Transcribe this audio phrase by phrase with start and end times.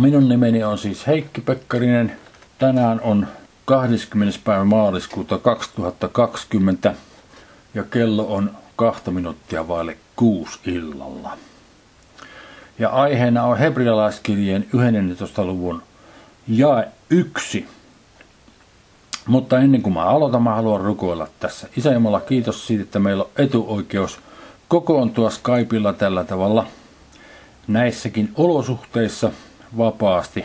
[0.00, 2.16] Minun nimeni on siis Heikki Pekkarinen.
[2.58, 3.26] Tänään on
[3.64, 4.38] 20.
[4.44, 6.94] päivä maaliskuuta 2020
[7.74, 11.38] ja kello on kahta minuuttia vaille kuusi illalla.
[12.78, 15.44] Ja aiheena on hebrealaiskirjeen 11.
[15.44, 15.82] luvun
[16.48, 17.68] jae 1.
[19.26, 21.68] Mutta ennen kuin mä aloitan, mä haluan rukoilla tässä.
[21.76, 24.18] Isä Jumala, kiitos siitä, että meillä on etuoikeus
[24.68, 26.66] kokoontua Skypeilla tällä tavalla
[27.68, 29.30] näissäkin olosuhteissa
[29.78, 30.44] vapaasti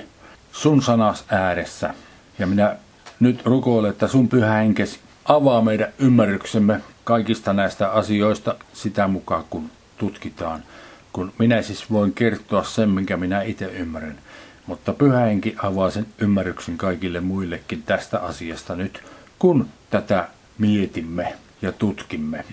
[0.51, 1.93] sun sanas ääressä.
[2.39, 2.75] Ja minä
[3.19, 9.69] nyt rukoilen, että sun pyhä henkesi avaa meidän ymmärryksemme kaikista näistä asioista sitä mukaan, kun
[9.97, 10.63] tutkitaan.
[11.13, 14.17] Kun minä siis voin kertoa sen, minkä minä itse ymmärrän.
[14.67, 19.03] Mutta pyhä henki avaa sen ymmärryksen kaikille muillekin tästä asiasta nyt,
[19.39, 22.45] kun tätä mietimme ja tutkimme.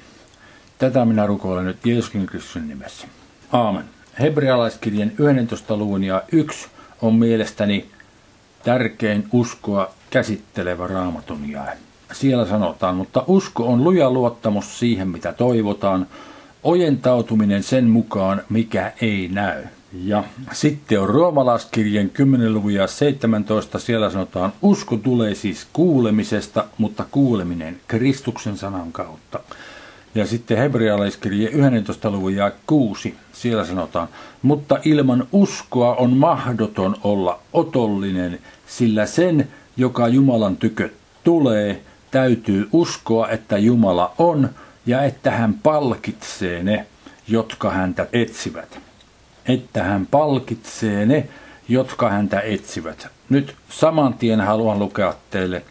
[0.79, 3.07] Tätä minä rukoilen nyt Jeesuksen Kristuksen nimessä.
[3.53, 3.85] Aamen.
[4.21, 5.77] Hebrealaiskirjan 11.
[5.77, 6.69] luvun ja 1
[7.03, 7.87] on mielestäni
[8.63, 11.77] tärkein uskoa käsittelevä raamatun jae.
[12.13, 16.07] Siellä sanotaan, mutta usko on luja luottamus siihen, mitä toivotaan,
[16.63, 19.65] ojentautuminen sen mukaan, mikä ei näy.
[20.05, 22.55] Ja sitten on roomalaiskirjan 10.
[22.55, 29.41] luvun ja 17, siellä sanotaan, usko tulee siis kuulemisesta, mutta kuuleminen Kristuksen sanan kautta.
[30.15, 32.11] Ja sitten hebrealaiskirje 11.
[32.11, 34.09] luvun ja 6, siellä sanotaan,
[34.43, 40.89] mutta ilman uskoa on mahdoton olla otollinen, sillä sen, joka Jumalan tykö
[41.25, 44.51] tulee, täytyy uskoa, että Jumala on
[44.87, 46.87] ja että hän palkitsee ne,
[47.29, 48.79] jotka häntä etsivät.
[49.47, 51.29] Että hän palkitsee ne,
[51.69, 53.09] jotka häntä etsivät.
[53.29, 55.63] Nyt saman tien haluan lukea teille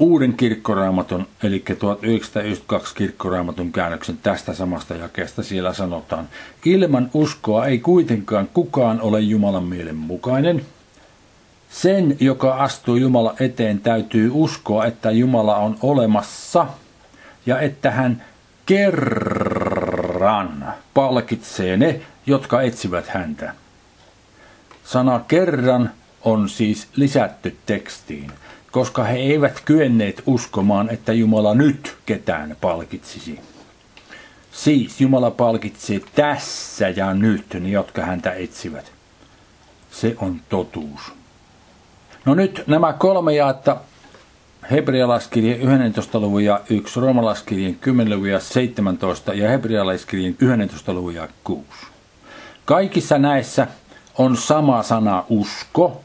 [0.00, 6.28] uuden kirkkoraamatun, eli 1992 kirkkoraamatun käännöksen tästä samasta jakeesta siellä sanotaan,
[6.64, 10.66] ilman uskoa ei kuitenkaan kukaan ole Jumalan mielen mukainen.
[11.70, 16.66] Sen, joka astuu Jumala eteen, täytyy uskoa, että Jumala on olemassa
[17.46, 18.24] ja että hän
[18.66, 23.54] kerran palkitsee ne, jotka etsivät häntä.
[24.84, 25.90] Sana kerran
[26.22, 28.32] on siis lisätty tekstiin
[28.70, 33.40] koska he eivät kyenneet uskomaan, että Jumala nyt ketään palkitsisi.
[34.52, 38.92] Siis Jumala palkitsee tässä ja nyt ne, jotka häntä etsivät.
[39.90, 41.00] Se on totuus.
[42.24, 43.76] No nyt nämä kolme jaetta,
[44.70, 46.20] hebrealaiskirjan 11.
[46.20, 48.16] luvun ja 1, roomalaiskirjan 10.
[48.16, 50.92] luvun ja 17 ja hebrealaiskirjan 11.
[50.92, 51.64] luvun ja 6.
[52.64, 53.66] Kaikissa näissä
[54.18, 56.00] on sama sana usko,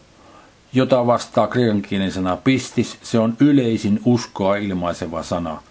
[0.76, 2.98] jota vastaa kreikan kielen sana pistis.
[3.04, 5.62] Se on yleisin uskoa ilmaiseva sana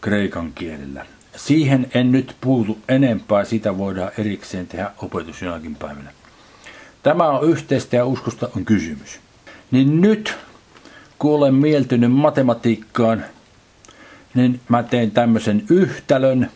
[0.00, 1.06] kreikan kielellä.
[1.36, 6.10] Siihen en nyt puutu enempää, sitä voidaan erikseen tehdä opetus jonakin päivänä.
[7.02, 9.20] Tämä on yhteistä ja uskosta on kysymys.
[9.70, 10.34] Niin nyt,
[11.18, 13.24] kun olen mieltynyt matematiikkaan,
[14.34, 16.50] niin mä teen tämmöisen yhtälön,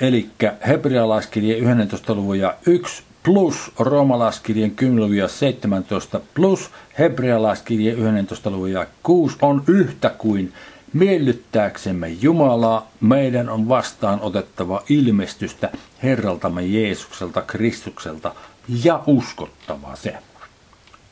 [0.00, 0.30] eli
[0.68, 2.14] hebrealaiskirje 11.
[2.14, 9.36] luvun ja 1 plus roomalaiskirjen 10 luvun ja 17 plus hebrealaiskirje 11 luvun ja 6
[9.42, 10.52] on yhtä kuin
[10.92, 15.70] miellyttääksemme Jumalaa, meidän on vastaan otettava ilmestystä
[16.02, 18.34] Herraltamme Jeesukselta, Kristukselta
[18.82, 20.14] ja uskottava se.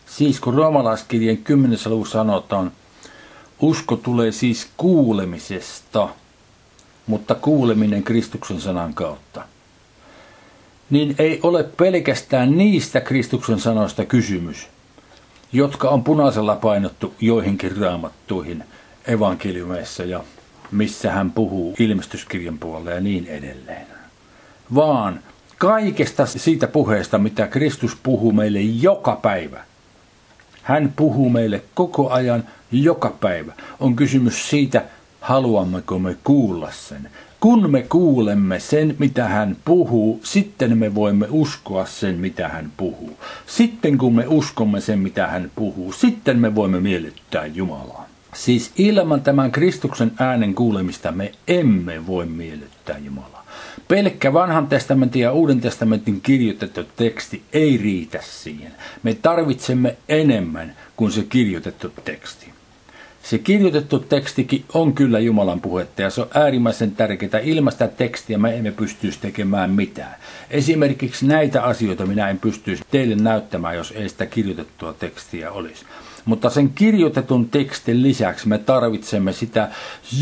[0.06, 1.78] Siis kun roomalaiskirjen 10.
[1.86, 2.72] luvussa sanotaan,
[3.60, 6.08] usko tulee siis kuulemisesta,
[7.06, 9.42] mutta kuuleminen Kristuksen sanan kautta–
[10.90, 14.68] niin ei ole pelkästään niistä Kristuksen sanoista kysymys,
[15.52, 18.64] jotka on punaisella painottu joihinkin raamattuihin
[19.06, 20.24] evankeliumeissa ja
[20.70, 23.86] missä hän puhuu ilmestyskirjan puolella ja niin edelleen.
[24.74, 25.20] Vaan
[25.58, 29.64] kaikesta siitä puheesta, mitä Kristus puhuu meille joka päivä.
[30.62, 33.52] Hän puhuu meille koko ajan joka päivä.
[33.80, 34.84] On kysymys siitä,
[35.20, 37.10] haluammeko me kuulla sen.
[37.40, 43.18] Kun me kuulemme sen, mitä hän puhuu, sitten me voimme uskoa sen, mitä hän puhuu.
[43.46, 48.06] Sitten kun me uskomme sen, mitä hän puhuu, sitten me voimme miellyttää Jumalaa.
[48.34, 53.46] Siis ilman tämän Kristuksen äänen kuulemista me emme voi miellyttää Jumalaa.
[53.88, 58.72] Pelkkä vanhan testamentin ja uuden testamentin kirjoitettu teksti ei riitä siihen.
[59.02, 62.55] Me tarvitsemme enemmän kuin se kirjoitettu teksti.
[63.30, 67.42] Se kirjoitettu tekstikin on kyllä Jumalan puhetta ja se on äärimmäisen tärkeää.
[67.42, 70.14] Ilmaista tekstiä me emme pystyisi tekemään mitään.
[70.50, 75.84] Esimerkiksi näitä asioita minä en pystyisi teille näyttämään, jos ei sitä kirjoitettua tekstiä olisi.
[76.24, 79.68] Mutta sen kirjoitetun tekstin lisäksi me tarvitsemme sitä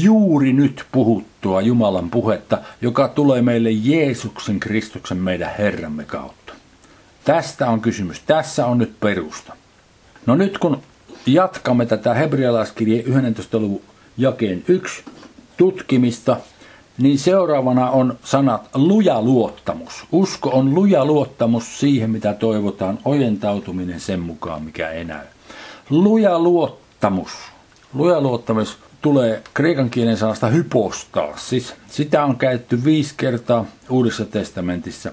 [0.02, 6.52] juuri nyt puhuttua Jumalan puhetta, joka tulee meille Jeesuksen Kristuksen meidän Herramme kautta.
[7.24, 8.20] Tästä on kysymys.
[8.20, 9.56] Tässä on nyt perusta.
[10.26, 10.82] No nyt kun
[11.26, 13.58] jatkamme tätä hebrealaiskirjeen 11.
[13.58, 13.82] luvun
[14.16, 15.04] jakeen 1
[15.56, 16.36] tutkimista,
[16.98, 20.04] niin seuraavana on sanat luja luottamus.
[20.12, 25.26] Usko on luja luottamus siihen, mitä toivotaan, ojentautuminen sen mukaan, mikä ei näy.
[25.90, 27.30] Luja luottamus.
[27.94, 31.36] Luja luottamus tulee kreikan kielen sanasta hypostaa.
[31.36, 35.12] Siis sitä on käytetty viisi kertaa Uudessa testamentissa.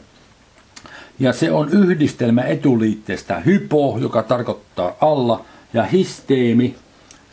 [1.20, 6.76] Ja se on yhdistelmä etuliitteestä hypo, joka tarkoittaa alla, ja histeemi,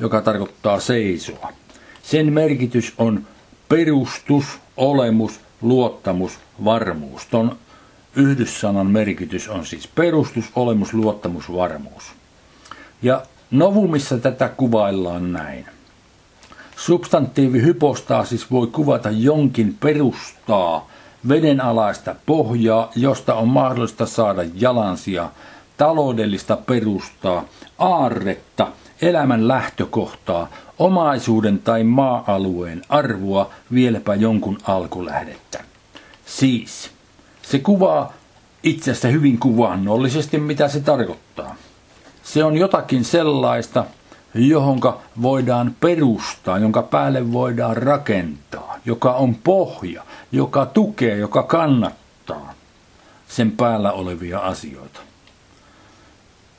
[0.01, 1.53] joka tarkoittaa seisoa.
[2.03, 3.27] Sen merkitys on
[3.69, 4.45] perustus,
[4.77, 7.27] olemus, luottamus, varmuus.
[7.27, 7.57] Ton
[8.17, 12.05] yhdyssanan merkitys on siis perustus, olemus, luottamus, varmuus.
[13.03, 15.67] Ja novumissa tätä kuvaillaan näin.
[16.77, 20.89] Substantiivi hypostaasis voi kuvata jonkin perustaa,
[21.29, 25.31] vedenalaista pohjaa, josta on mahdollista saada jalansia,
[25.79, 27.45] taloudellista perustaa,
[27.79, 28.67] aarretta,
[29.03, 30.49] elämän lähtökohtaa,
[30.79, 35.65] omaisuuden tai maa-alueen arvoa, vieläpä jonkun alkulähdettä.
[36.27, 36.91] Siis,
[37.43, 38.13] se kuvaa
[38.63, 41.57] itsestä hyvin kuvannollisesti, mitä se tarkoittaa.
[42.23, 43.85] Se on jotakin sellaista,
[44.35, 50.03] johonka voidaan perustaa, jonka päälle voidaan rakentaa, joka on pohja,
[50.33, 52.55] joka tukee, joka kannattaa
[53.29, 55.08] sen päällä olevia asioita.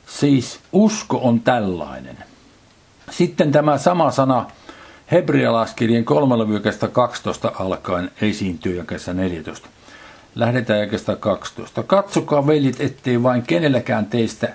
[0.09, 2.17] Siis usko on tällainen.
[3.11, 4.45] Sitten tämä sama sana
[5.11, 6.45] Hebrealaiskirjan 3.
[6.91, 9.67] 12 alkaen esiintyy jakessa 14.
[10.35, 11.83] Lähdetään jakesta 12.
[11.83, 14.49] Katsokaa veljet, ettei vain kenelläkään teistä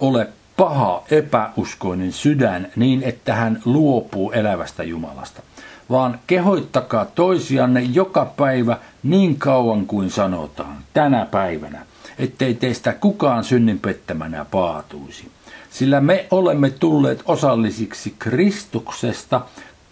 [0.00, 5.42] ole paha epäuskoinen sydän niin, että hän luopuu elävästä Jumalasta,
[5.90, 11.86] vaan kehoittakaa toisianne joka päivä niin kauan kuin sanotaan, tänä päivänä,
[12.20, 15.28] ettei teistä kukaan synnin pettämänä paatuisi.
[15.70, 19.40] Sillä me olemme tulleet osallisiksi Kristuksesta,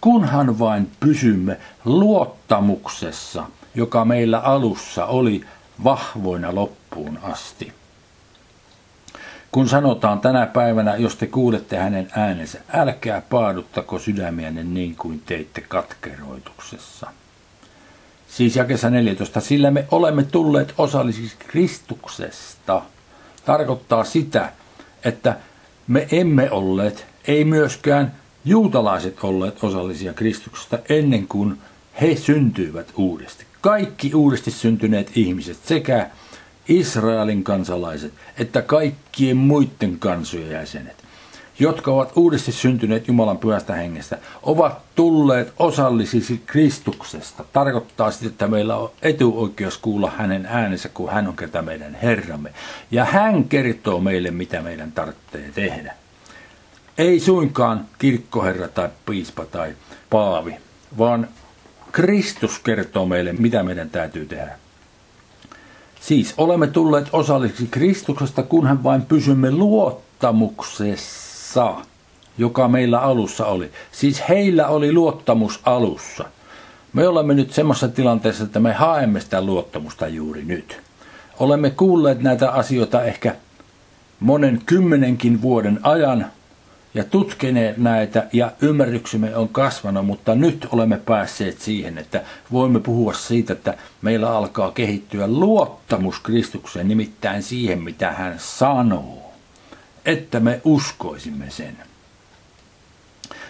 [0.01, 3.43] kunhan vain pysymme luottamuksessa,
[3.75, 5.45] joka meillä alussa oli
[5.83, 7.73] vahvoina loppuun asti.
[9.51, 15.61] Kun sanotaan tänä päivänä, jos te kuulette hänen äänensä, älkää paaduttako sydämiänne niin kuin teitte
[15.61, 17.11] katkeroituksessa.
[18.29, 22.81] Siis jakessa 14, sillä me olemme tulleet osallisiksi Kristuksesta.
[23.45, 24.51] Tarkoittaa sitä,
[25.03, 25.37] että
[25.87, 28.15] me emme olleet, ei myöskään
[28.45, 31.57] juutalaiset olleet osallisia Kristuksesta ennen kuin
[32.01, 33.45] he syntyivät uudesti.
[33.61, 36.09] Kaikki uudesti syntyneet ihmiset sekä
[36.67, 40.95] Israelin kansalaiset että kaikkien muiden kansojen jäsenet,
[41.59, 47.45] jotka ovat uudesti syntyneet Jumalan pyhästä hengestä, ovat tulleet osallisiksi Kristuksesta.
[47.53, 52.53] Tarkoittaa sitä, että meillä on etuoikeus kuulla hänen äänensä, kun hän on kerta meidän Herramme.
[52.91, 55.93] Ja hän kertoo meille, mitä meidän tarvitsee tehdä.
[56.97, 59.75] Ei suinkaan kirkkoherra tai piispa tai
[60.09, 60.55] paavi,
[60.97, 61.27] vaan
[61.91, 64.59] Kristus kertoo meille, mitä meidän täytyy tehdä.
[66.01, 71.28] Siis olemme tulleet osallisiksi Kristuksesta, kunhan vain pysymme luottamuksessa,
[72.37, 73.71] joka meillä alussa oli.
[73.91, 76.25] Siis heillä oli luottamus alussa.
[76.93, 80.81] Me olemme nyt semmoisessa tilanteessa, että me haemme sitä luottamusta juuri nyt.
[81.39, 83.35] Olemme kuulleet näitä asioita ehkä
[84.19, 86.25] monen kymmenenkin vuoden ajan,
[86.93, 93.13] ja tutkineet näitä ja ymmärryksemme on kasvanut, mutta nyt olemme päässeet siihen, että voimme puhua
[93.13, 99.28] siitä, että meillä alkaa kehittyä luottamus Kristukseen, nimittäin siihen, mitä hän sanoo,
[100.09, 101.77] että me uskoisimme sen.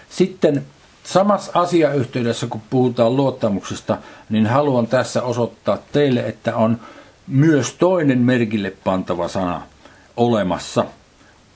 [0.10, 0.66] Sitten
[1.04, 3.98] samassa asiayhteydessä, kun puhutaan luottamuksesta,
[4.30, 6.80] niin haluan tässä osoittaa teille, että on
[7.28, 9.62] myös toinen merkille pantava sana
[10.18, 10.86] olemassa–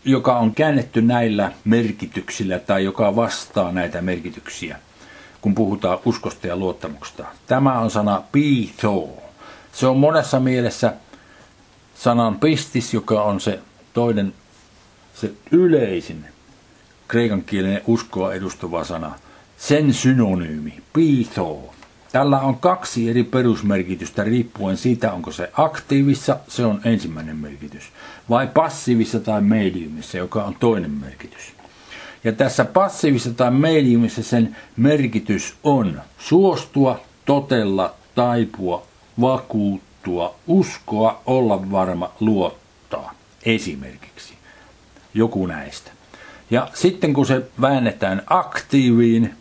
[0.06, 4.80] joka on käännetty näillä merkityksillä tai joka vastaa näitä merkityksiä,
[5.42, 7.26] kun puhutaan uskosta ja luottamuksesta.
[7.48, 9.10] Tämä on sana pito.
[9.74, 10.94] Se on monessa mielessä
[11.96, 13.60] sanan pistis, joka on se
[13.94, 14.34] toinen,
[15.14, 16.26] se yleisin
[17.08, 19.16] kreikankielinen uskoa edustava sana.
[19.58, 21.74] Sen synonyymi, pito.
[22.12, 27.84] Tällä on kaksi eri perusmerkitystä riippuen siitä, onko se aktiivissa, se on ensimmäinen merkitys,
[28.30, 31.54] vai passiivissa tai mediumissa, joka on toinen merkitys.
[32.24, 38.88] Ja tässä passiivissa tai mediumissa sen merkitys on suostua, totella, taipua,
[39.22, 43.14] vakuuttua, uskoa, olla varma, luottaa.
[43.46, 44.34] Esimerkiksi
[45.14, 45.92] joku näistä.
[46.52, 49.34] Ja sitten kun se väännetään aktiiviin,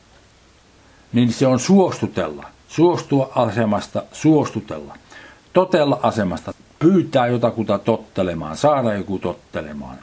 [1.13, 4.95] niin se on suostutella suostua asemasta, suostutella.
[5.53, 9.99] Totella asemasta, pyytää jotakuta tottelemaan, saada joku tottelemaan.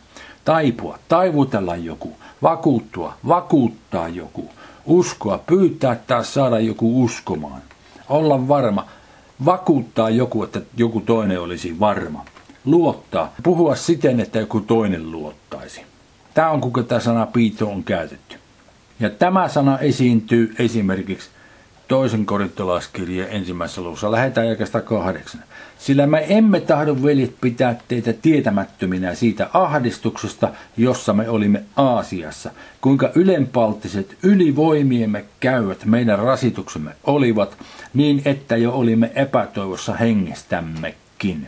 [0.46, 4.50] Taipua, taivutella joku, vakuuttua, vakuuttaa joku,
[4.86, 7.62] uskoa, pyytää taas saada joku uskomaan.
[8.10, 8.86] Olla varma,
[9.46, 12.26] vakuuttaa joku, että joku toinen olisi varma.
[12.66, 15.82] Luottaa, puhua siten, että joku toinen luottaisi.
[16.34, 18.36] Tämä on kuinka tämä sana piito on käytetty.
[19.00, 21.30] Ja tämä sana esiintyy esimerkiksi
[21.88, 24.12] toisen korintolaiskirjeen ensimmäisessä luvussa.
[24.12, 25.44] Lähetään jakasta kahdeksan.
[25.80, 32.52] Sillä me emme tahdo veljet pitää teitä tietämättöminä siitä ahdistuksesta, jossa me olimme Aasiassa,
[32.82, 37.58] kuinka ylenpalttiset ylivoimiemme käyvät meidän rasituksemme olivat,
[37.94, 41.48] niin että jo olimme epätoivossa hengestämmekin.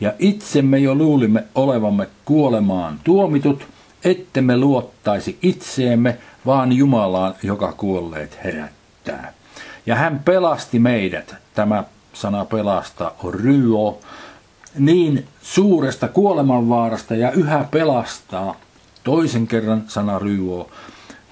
[0.00, 3.66] Ja itsemme jo luulimme olevamme kuolemaan tuomitut,
[4.04, 9.32] ettemme luottaisi itseemme, vaan Jumalaan, joka kuolleet herättää.
[9.86, 13.92] Ja hän pelasti meidät, tämä sana pelastaa on ryö,
[14.78, 18.56] niin suuresta kuolemanvaarasta ja yhä pelastaa,
[19.04, 20.64] toisen kerran sana ryö,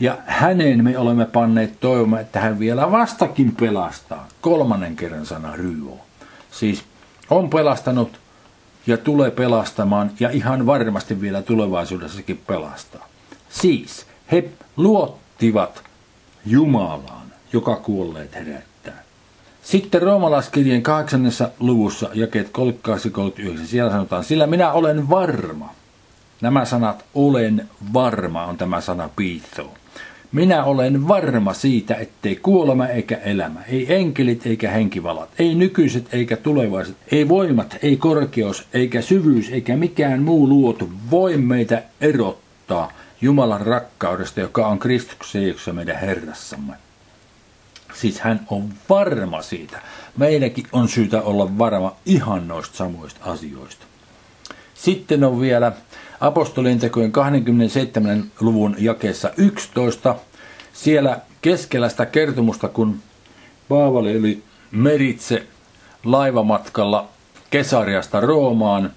[0.01, 5.93] ja hänen me olemme panneet toivomaan, että hän vielä vastakin pelastaa, kolmannen kerran sana ryö.
[6.51, 6.85] Siis
[7.31, 8.21] on pelastanut
[8.87, 13.09] ja tulee pelastamaan ja ihan varmasti vielä tulevaisuudessakin pelastaa.
[13.49, 15.83] Siis he luottivat
[16.47, 19.03] Jumalaan, joka kuolleet herättää.
[19.63, 25.75] Sitten roomalaiskirjeen kahdeksannessa luvussa, jakeet 38 siellä sanotaan, sillä minä olen varma.
[26.41, 29.75] Nämä sanat olen varma on tämä sana piitho.
[30.37, 36.37] Minä olen varma siitä, ettei kuolema eikä elämä, ei enkelit eikä henkivalat, ei nykyiset eikä
[36.37, 43.61] tulevaiset, ei voimat, ei korkeus eikä syvyys eikä mikään muu luotu voi meitä erottaa Jumalan
[43.61, 46.75] rakkaudesta, joka on Kristuksen Jeesuksessa meidän Herrassamme.
[47.95, 49.81] Siis hän on varma siitä.
[50.17, 53.87] Meidänkin on syytä olla varma ihan noista samoista asioista.
[54.77, 55.73] Sitten on vielä
[56.21, 58.25] apostolien tekojen 27.
[58.41, 60.15] luvun jakeessa 11.
[60.73, 62.99] Siellä keskellä sitä kertomusta, kun
[63.69, 65.47] Paavali oli meritse
[66.05, 67.09] laivamatkalla
[67.51, 68.93] Kesariasta Roomaan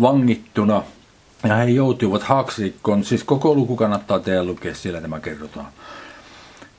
[0.00, 0.82] vangittuna–
[1.48, 5.66] ja he joutuivat haaksirikkoon, siis koko luku kannattaa teidän lukea, siellä tämä kerrotaan.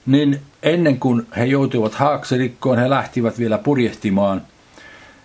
[0.05, 4.41] Niin ennen kuin he joutuivat haaksirikkoon, he lähtivät vielä purjehtimaan.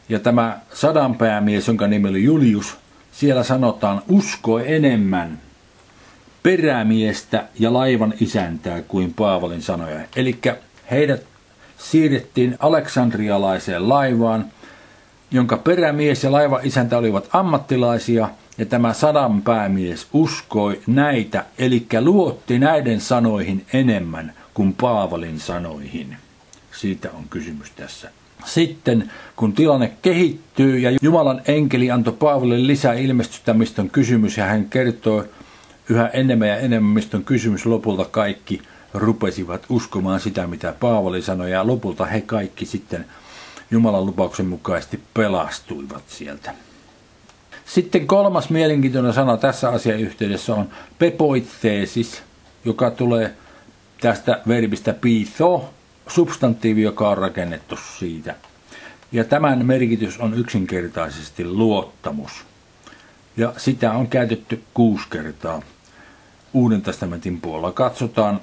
[0.09, 2.77] Ja tämä sadanpäämies, jonka nimi oli Julius,
[3.13, 5.41] siellä sanotaan uskoi enemmän
[6.43, 10.01] perämiestä ja laivan isäntää kuin Paavalin sanoja.
[10.17, 10.39] Eli
[10.91, 11.23] heidät
[11.79, 14.45] siirrettiin aleksandrialaiseen laivaan,
[15.31, 18.29] jonka perämies ja laiva isäntä olivat ammattilaisia–
[18.59, 26.17] ja tämä sadan päämies uskoi näitä, eli luotti näiden sanoihin enemmän kuin Paavalin sanoihin.
[26.73, 28.11] Siitä on kysymys tässä.
[28.45, 34.45] Sitten kun tilanne kehittyy ja Jumalan enkeli antoi Paavalille lisää ilmestystä, mistä on kysymys, ja
[34.45, 35.25] hän kertoo
[35.89, 38.63] yhä enemmän ja enemmän, mistä on kysymys, lopulta kaikki
[38.95, 43.07] rupesivat uskomaan sitä, mitä Paavali sanoi, ja lopulta he kaikki sitten
[43.71, 46.55] Jumalan lupauksen mukaisesti pelastuivat sieltä.
[47.67, 50.69] Sitten kolmas mielenkiintoinen sana tässä asiayhteydessä on
[50.99, 52.23] pepoitteesis,
[52.65, 53.35] joka tulee
[54.01, 55.71] tästä verbistä pitho,
[56.09, 58.35] substantiivi, joka on rakennettu siitä.
[59.13, 62.33] Ja tämän merkitys on yksinkertaisesti luottamus.
[63.37, 65.63] Ja sitä on käytetty kuusi kertaa
[66.55, 67.73] Uuden testamentin puolella.
[67.73, 68.41] Katsotaan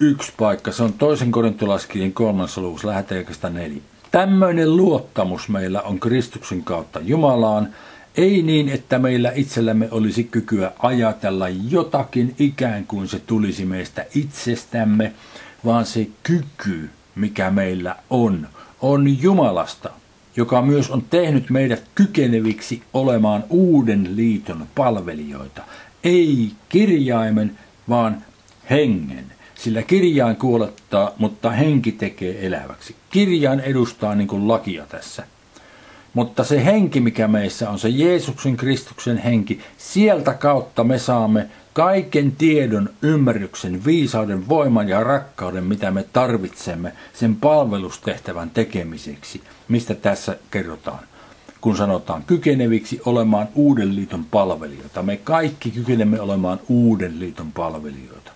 [0.00, 3.80] yksi paikka, se on toisen korintolaiskirjan kolmannessa luvussa, lähetään neljä.
[4.10, 7.68] Tämmöinen luottamus meillä on Kristuksen kautta Jumalaan,
[8.16, 15.12] ei niin, että meillä itsellämme olisi kykyä ajatella jotakin ikään kuin se tulisi meistä itsestämme,
[15.64, 18.48] vaan se kyky, mikä meillä on,
[18.80, 19.90] on Jumalasta,
[20.36, 25.62] joka myös on tehnyt meidät kykeneviksi olemaan uuden liiton palvelijoita.
[26.04, 27.58] Ei kirjaimen,
[27.88, 28.22] vaan
[28.70, 29.24] hengen.
[29.54, 32.96] Sillä kirjain kuolettaa, mutta henki tekee eläväksi.
[33.10, 35.24] Kirjain edustaa niin kuin lakia tässä.
[36.14, 42.32] Mutta se henki, mikä meissä on, se Jeesuksen Kristuksen henki, sieltä kautta me saamme kaiken
[42.32, 50.98] tiedon, ymmärryksen, viisauden, voiman ja rakkauden, mitä me tarvitsemme sen palvelustehtävän tekemiseksi, mistä tässä kerrotaan.
[51.60, 55.02] Kun sanotaan kykeneviksi olemaan uuden liiton palvelijoita.
[55.02, 58.32] Me kaikki kykenemme olemaan uuden liiton palvelijoita.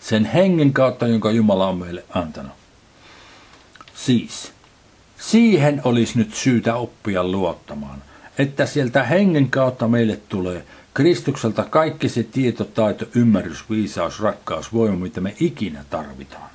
[0.00, 2.52] Sen hengen kautta, jonka Jumala on meille antanut.
[3.94, 4.52] Siis,
[5.18, 8.02] Siihen olisi nyt syytä oppia luottamaan,
[8.38, 14.96] että sieltä hengen kautta meille tulee Kristukselta kaikki se tieto, taito, ymmärrys, viisaus, rakkaus, voima,
[14.96, 16.50] mitä me ikinä tarvitaan.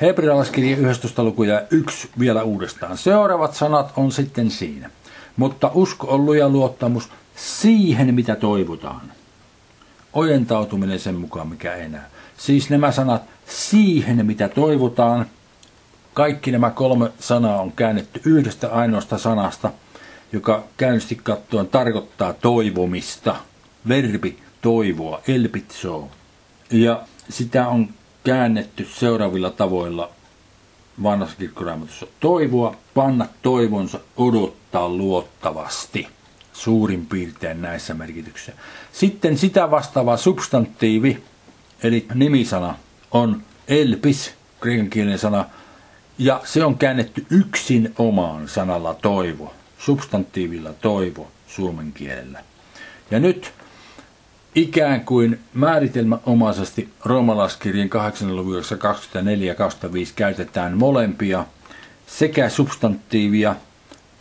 [0.00, 1.24] Hebrealaiskirja 11.
[1.24, 2.98] luku ja 1 vielä uudestaan.
[2.98, 4.90] Seuraavat sanat on sitten siinä.
[5.36, 9.12] Mutta usko on luja luottamus siihen, mitä toivotaan.
[10.12, 12.02] Ojentautuminen sen mukaan, mikä ei näy.
[12.36, 15.26] Siis nämä sanat siihen, mitä toivotaan.
[16.14, 19.70] Kaikki nämä kolme sanaa on käännetty yhdestä ainoasta sanasta,
[20.36, 23.36] joka käynnisti kattoon tarkoittaa toivomista.
[23.88, 26.08] Verbi toivoa, elpitsoo.
[26.70, 27.88] Ja sitä on
[28.24, 30.10] käännetty seuraavilla tavoilla
[31.02, 32.06] vanhassa kirkkoraamatussa.
[32.20, 36.08] Toivoa, panna toivonsa, odottaa luottavasti.
[36.52, 38.52] Suurin piirtein näissä merkityksissä.
[38.92, 41.22] Sitten sitä vastaava substantiivi,
[41.82, 42.74] eli nimisana,
[43.10, 45.44] on elpis, kreikan sana,
[46.18, 49.54] ja se on käännetty yksin omaan sanalla toivo,
[49.86, 52.44] substantiivilla toivo suomen kielellä.
[53.10, 53.52] Ja nyt
[54.54, 58.36] ikään kuin määritelmäomaisesti roomalaiskirjan 8.
[58.36, 61.46] luvussa 24 ja 25 käytetään molempia,
[62.06, 63.56] sekä substantiivia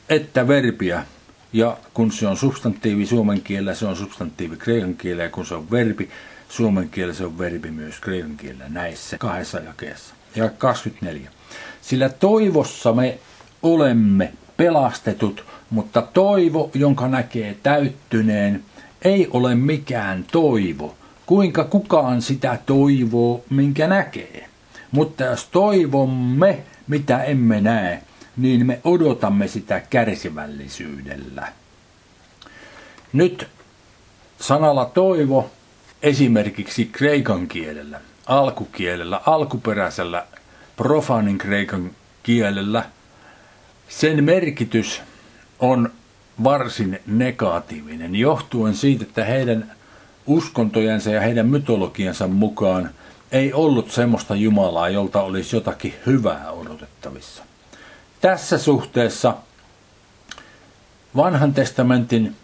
[0.09, 1.05] että verbiä.
[1.53, 5.55] Ja kun se on substantiivi suomen kielellä, se on substantiivi kreikan kielellä, ja kun se
[5.55, 6.09] on verbi
[6.49, 10.13] suomen kielellä, se on verbi myös kreikan kielellä näissä kahdessa jakeessa.
[10.35, 11.31] Ja 24.
[11.81, 13.19] Sillä toivossa me
[13.63, 18.63] olemme pelastetut, mutta toivo, jonka näkee täyttyneen,
[19.01, 20.95] ei ole mikään toivo.
[21.25, 24.49] Kuinka kukaan sitä toivoo, minkä näkee.
[24.91, 28.01] Mutta jos toivomme, mitä emme näe,
[28.37, 31.47] niin me odotamme sitä kärsivällisyydellä.
[33.13, 33.47] Nyt
[34.39, 35.51] sanalla toivo
[36.03, 40.25] esimerkiksi kreikan kielellä, alkukielellä, alkuperäisellä
[40.77, 41.91] profanin kreikan
[42.23, 42.85] kielellä,
[43.89, 45.01] sen merkitys
[45.59, 45.91] on
[46.43, 49.71] varsin negatiivinen, johtuen siitä, että heidän
[50.25, 52.89] uskontojensa ja heidän mytologiansa mukaan
[53.31, 57.43] ei ollut semmoista Jumalaa, jolta olisi jotakin hyvää odotettavissa.
[58.21, 59.35] Tässä suhteessa
[61.15, 62.35] vanhan testamentin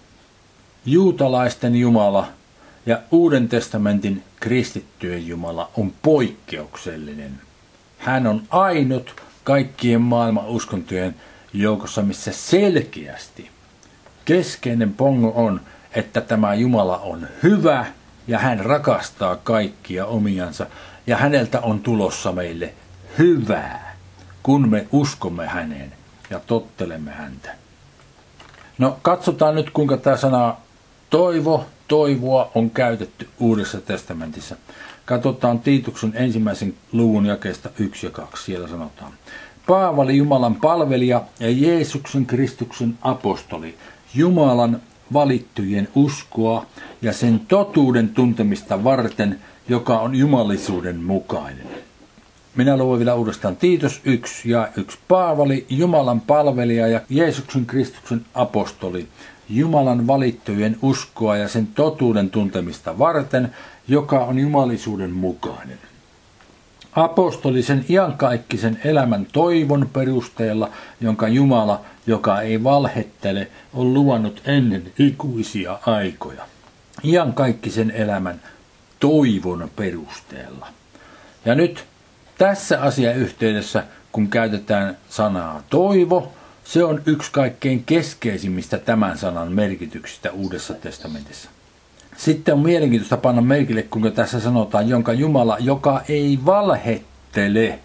[0.86, 2.28] juutalaisten Jumala
[2.86, 7.42] ja uuden testamentin kristittyjen Jumala on poikkeuksellinen.
[7.98, 11.16] Hän on ainut kaikkien maailman uskontojen
[11.54, 13.50] joukossa, missä selkeästi
[14.26, 15.62] keskeinen pongo on,
[15.96, 17.86] että tämä Jumala on hyvä
[18.28, 20.66] ja hän rakastaa kaikkia omiansa
[21.08, 22.74] ja häneltä on tulossa meille
[23.18, 23.96] hyvää,
[24.44, 25.94] kun me uskomme häneen
[26.30, 27.56] ja tottelemme häntä.
[28.78, 30.56] No katsotaan nyt kuinka tämä sana
[31.10, 34.56] toivo, toivoa on käytetty Uudessa testamentissa.
[35.06, 38.46] Katsotaan Tiituksen ensimmäisen luvun jakeesta 1 ja 2.
[38.46, 39.14] Siellä sanotaan.
[39.72, 43.76] Paavali Jumalan palvelija ja Jeesuksen Kristuksen apostoli,
[44.14, 44.82] Jumalan
[45.14, 46.66] valittujen uskoa
[47.02, 51.68] ja sen totuuden tuntemista varten, joka on jumalisuuden mukainen.
[52.56, 55.00] Minä luen vielä uudestaan Tiitos 1 ja 1.
[55.08, 59.08] Paavali, Jumalan palvelija ja Jeesuksen Kristuksen apostoli,
[59.50, 63.52] Jumalan valittujen uskoa ja sen totuuden tuntemista varten,
[63.88, 65.78] joka on jumalisuuden mukainen
[66.96, 70.70] apostolisen iankaikkisen elämän toivon perusteella,
[71.02, 76.46] jonka Jumala, joka ei valhettele, on luvannut ennen ikuisia aikoja.
[77.04, 78.42] Iankaikkisen elämän
[79.00, 80.68] toivon perusteella.
[81.46, 81.86] Ja nyt
[82.38, 86.32] tässä asiayhteydessä, kun käytetään sanaa toivo,
[86.64, 91.50] se on yksi kaikkein keskeisimmistä tämän sanan merkityksistä Uudessa testamentissa.
[92.18, 97.80] Sitten on mielenkiintoista panna merkille, kuinka tässä sanotaan, jonka Jumala, joka ei valhettele,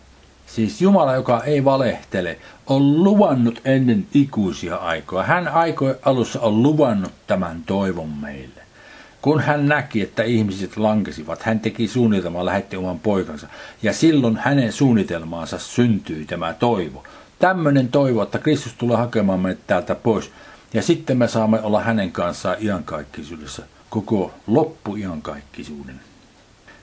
[0.47, 5.23] siis Jumala, joka ei valehtele, on luvannut ennen ikuisia aikoja.
[5.23, 8.63] Hän aikojen alussa on luvannut tämän toivon meille.
[9.23, 13.47] Kun hän näki, että ihmiset lankesivat, hän teki suunnitelmaa, lähetti oman poikansa.
[13.83, 17.05] Ja silloin hänen suunnitelmaansa syntyi tämä toivo.
[17.39, 20.31] Tämmöinen toivo, että Kristus tulee hakemaan meidät täältä pois.
[20.75, 26.01] Ja sitten me saamme olla hänen kanssaan iankaikkisuudessa koko loppuiankaikkisuuden.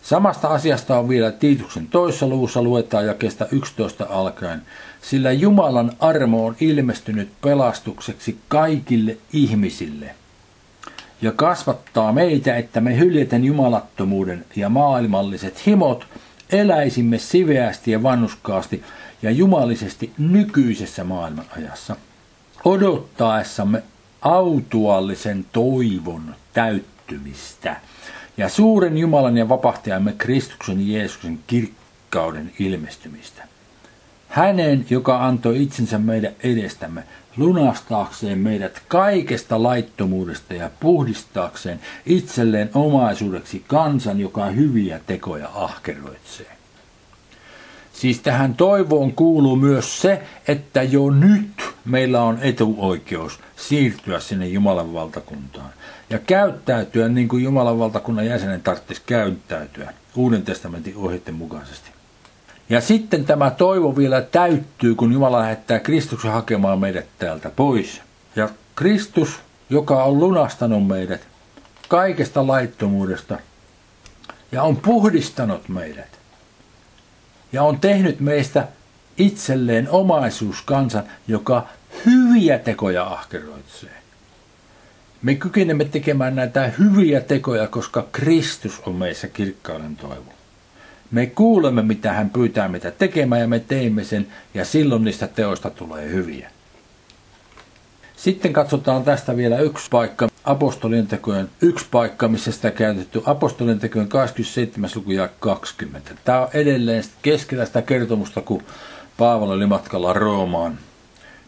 [0.03, 4.61] Samasta asiasta on vielä Tiituksen toisessa luvussa luetaan ja kestä 11 alkaen,
[5.01, 10.15] sillä Jumalan armo on ilmestynyt pelastukseksi kaikille ihmisille
[11.21, 16.07] ja kasvattaa meitä, että me hyljeten jumalattomuuden ja maailmalliset himot
[16.49, 18.83] eläisimme siveästi ja vannuskaasti
[19.21, 21.95] ja jumalisesti nykyisessä maailmanajassa,
[22.65, 23.83] odottaessamme
[24.21, 27.75] autuallisen toivon täyttä täyttymistä
[28.37, 33.43] ja suuren Jumalan ja vapahtajamme Kristuksen Jeesuksen kirkkauden ilmestymistä.
[34.27, 37.03] Hänen, joka antoi itsensä meidän edestämme,
[37.37, 46.52] lunastaakseen meidät kaikesta laittomuudesta ja puhdistaakseen itselleen omaisuudeksi kansan, joka hyviä tekoja ahkeroitsee.
[47.93, 54.93] Siis tähän toivoon kuuluu myös se, että jo nyt meillä on etuoikeus siirtyä sinne Jumalan
[54.93, 55.69] valtakuntaan
[56.09, 61.89] ja käyttäytyä niin kuin Jumalan valtakunnan jäsenen tarvitsisi käyttäytyä Uuden testamentin ohjeiden mukaisesti.
[62.69, 68.01] Ja sitten tämä toivo vielä täyttyy, kun Jumala lähettää Kristuksen hakemaan meidät täältä pois.
[68.35, 71.27] Ja Kristus, joka on lunastanut meidät
[71.87, 73.39] kaikesta laittomuudesta
[74.51, 76.22] ja on puhdistanut meidät
[77.53, 78.67] ja on tehnyt meistä
[79.17, 81.67] itselleen omaisuuskansan, joka
[82.05, 84.03] hyviä tekoja ahkeroitsee.
[85.21, 90.33] Me kykenemme tekemään näitä hyviä tekoja, koska Kristus on meissä kirkkauden toivo.
[91.11, 95.69] Me kuulemme, mitä hän pyytää meitä tekemään ja me teemme sen ja silloin niistä teoista
[95.69, 96.51] tulee hyviä.
[98.17, 104.07] Sitten katsotaan tästä vielä yksi paikka, apostolien tekojen yksi paikka, missä sitä käytetty apostolien tekojen
[104.07, 104.89] 27.
[104.95, 106.11] luku ja 20.
[106.23, 108.63] Tämä on edelleen keskellä sitä kertomusta, kun
[109.17, 110.77] Paavali oli matkalla Roomaan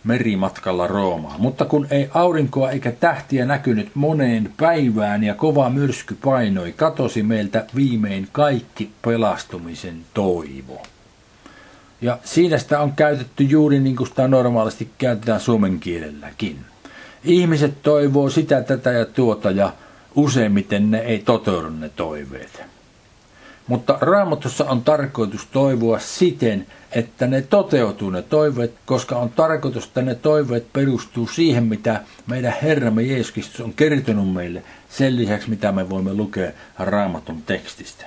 [0.06, 1.42] merimatkalla Roomaan.
[1.42, 7.66] Mutta kun ei aurinkoa eikä tähtiä näkynyt moneen päivään ja kova myrsky painoi, katosi meiltä
[7.76, 10.82] viimein kaikki pelastumisen toivo.
[12.02, 16.60] Ja siinä sitä on käytetty juuri niin kuin sitä normaalisti käytetään suomen kielelläkin.
[17.26, 19.74] Ihmiset toivoo sitä, tätä ja tuota ja
[20.16, 22.62] useimmiten ne ei toteudu ne toiveet.
[23.68, 30.02] Mutta raamatussa on tarkoitus toivoa siten, että ne toteutuu ne toiveet, koska on tarkoitus, että
[30.02, 35.72] ne toiveet perustuu siihen, mitä meidän Herramme Jeesus Kristus on kertonut meille, sen lisäksi mitä
[35.72, 38.06] me voimme lukea raamatun tekstistä.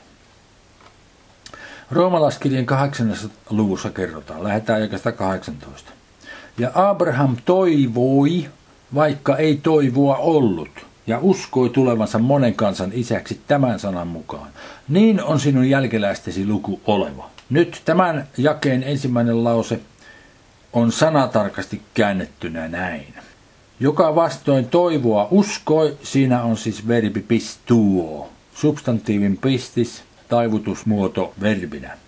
[1.91, 3.17] Roomalaiskirjan 8.
[3.51, 5.91] luvussa kerrotaan, lähdetään jakasta 18.
[6.59, 8.49] Ja Abraham toivoi,
[8.95, 10.71] vaikka ei toivoa ollut,
[11.07, 14.49] ja uskoi tulevansa monen kansan isäksi tämän sanan mukaan.
[14.89, 17.31] Niin on sinun jälkeläistesi luku oleva.
[17.51, 19.81] Nyt tämän jakeen ensimmäinen lause
[20.73, 23.15] on sanatarkasti käännettynä näin.
[23.81, 31.99] Joka vastoin toivoa uskoi, siinä on siis verbi pistuo, substantiivin pistis, taivutusmuoto verbinä.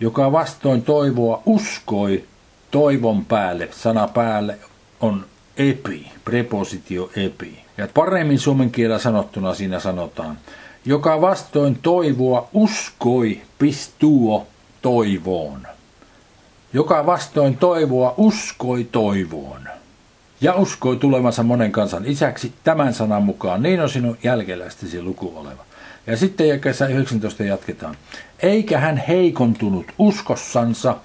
[0.00, 2.24] Joka vastoin toivoa uskoi,
[2.70, 4.58] toivon päälle, sana päälle
[5.00, 5.24] on
[5.56, 7.58] epi, prepositio epi.
[7.78, 10.38] Ja paremmin suomen kielellä sanottuna siinä sanotaan,
[10.84, 14.46] joka vastoin toivoa uskoi, pistuo
[14.82, 15.66] toivoon.
[16.72, 19.68] Joka vastoin toivoa uskoi toivoon.
[20.40, 23.62] Ja uskoi tulevansa monen kansan isäksi tämän sanan mukaan.
[23.62, 25.64] Niin on sinun jälkeläistesi luku oleva.
[26.06, 27.96] Ja sitten jakeessa 19 jatketaan.
[28.40, 30.96] Eikä hän heikontunut uskossansa,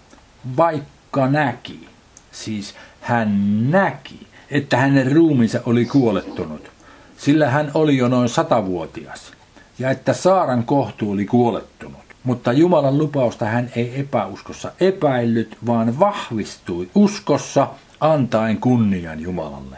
[0.57, 1.87] vaikka näki.
[2.31, 6.71] Siis hän näki, että hänen ruumiinsa oli kuolettunut,
[7.17, 9.31] sillä hän oli jo noin satavuotias,
[9.79, 12.01] ja että Saaran kohtu oli kuolettunut.
[12.23, 17.67] Mutta Jumalan lupausta hän ei epäuskossa epäillyt, vaan vahvistui uskossa
[17.99, 19.77] antaen kunnian Jumalalle.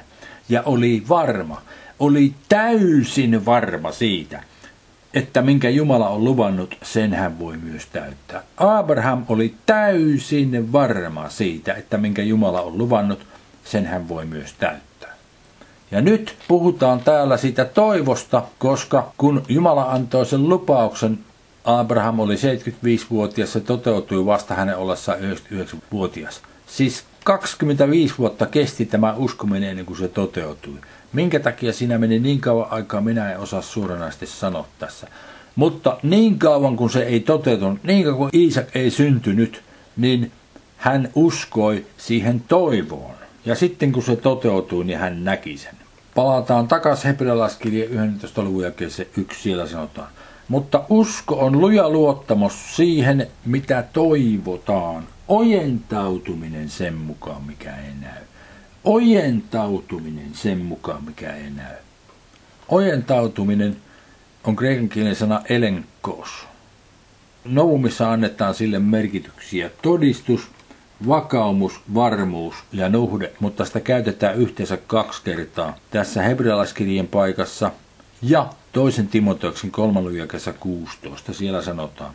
[0.50, 1.62] Ja oli varma,
[2.00, 4.44] oli täysin varma siitä,
[5.14, 8.44] että minkä Jumala on luvannut, sen hän voi myös täyttää.
[8.58, 13.26] Abraham oli täysin varma siitä, että minkä Jumala on luvannut,
[13.66, 15.14] sen hän voi myös täyttää.
[15.92, 21.20] Ja nyt puhutaan täällä siitä toivosta, koska kun Jumala antoi sen lupauksen
[21.64, 26.42] Abraham oli 75-vuotias, se toteutui vasta hänen ollessaan 99-vuotias.
[26.68, 30.78] Siis 25 vuotta kesti tämä uskominen ennen kuin se toteutui.
[31.14, 35.08] Minkä takia siinä meni niin kauan aikaa, minä en osaa suoranaisesti sanoa tässä.
[35.56, 39.62] Mutta niin kauan kun se ei toteutunut, niin kauan kun Iisak ei syntynyt,
[39.98, 40.32] niin
[40.78, 43.23] hän uskoi siihen toivoon.
[43.46, 45.76] Ja sitten kun se toteutui, niin hän näki sen.
[46.16, 48.44] Palataan takaisin hebrealaiskirjeen 11.
[48.44, 50.08] luvun jakeeseen yksi, siellä sanotaan.
[50.48, 55.08] Mutta usko on luja luottamus siihen, mitä toivotaan.
[55.28, 58.24] Ojentautuminen sen mukaan, mikä ei näy.
[58.84, 61.76] Ojentautuminen sen mukaan, mikä ei näy.
[62.70, 63.78] Ojentautuminen
[64.44, 66.30] on kreikan kielen sana elenkos.
[67.46, 70.42] Novumissa annetaan sille merkityksiä todistus,
[71.08, 77.72] vakaumus, varmuus ja nuhde, mutta sitä käytetään yhteensä kaksi kertaa tässä hebrealaiskirjeen paikassa
[78.22, 81.34] ja toisen Timoteoksen kolmannen jakessa 16.
[81.34, 82.14] Siellä sanotaan,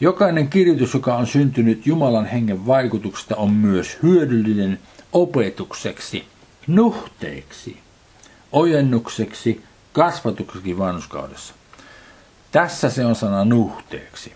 [0.00, 4.78] jokainen kirjoitus, joka on syntynyt Jumalan hengen vaikutuksesta, on myös hyödyllinen
[5.12, 6.24] opetukseksi,
[6.66, 7.78] nuhteeksi,
[8.52, 11.54] ojennukseksi, kasvatukseksi vanhuskaudessa.
[12.52, 14.32] Tässä se on sana nuhteeksi.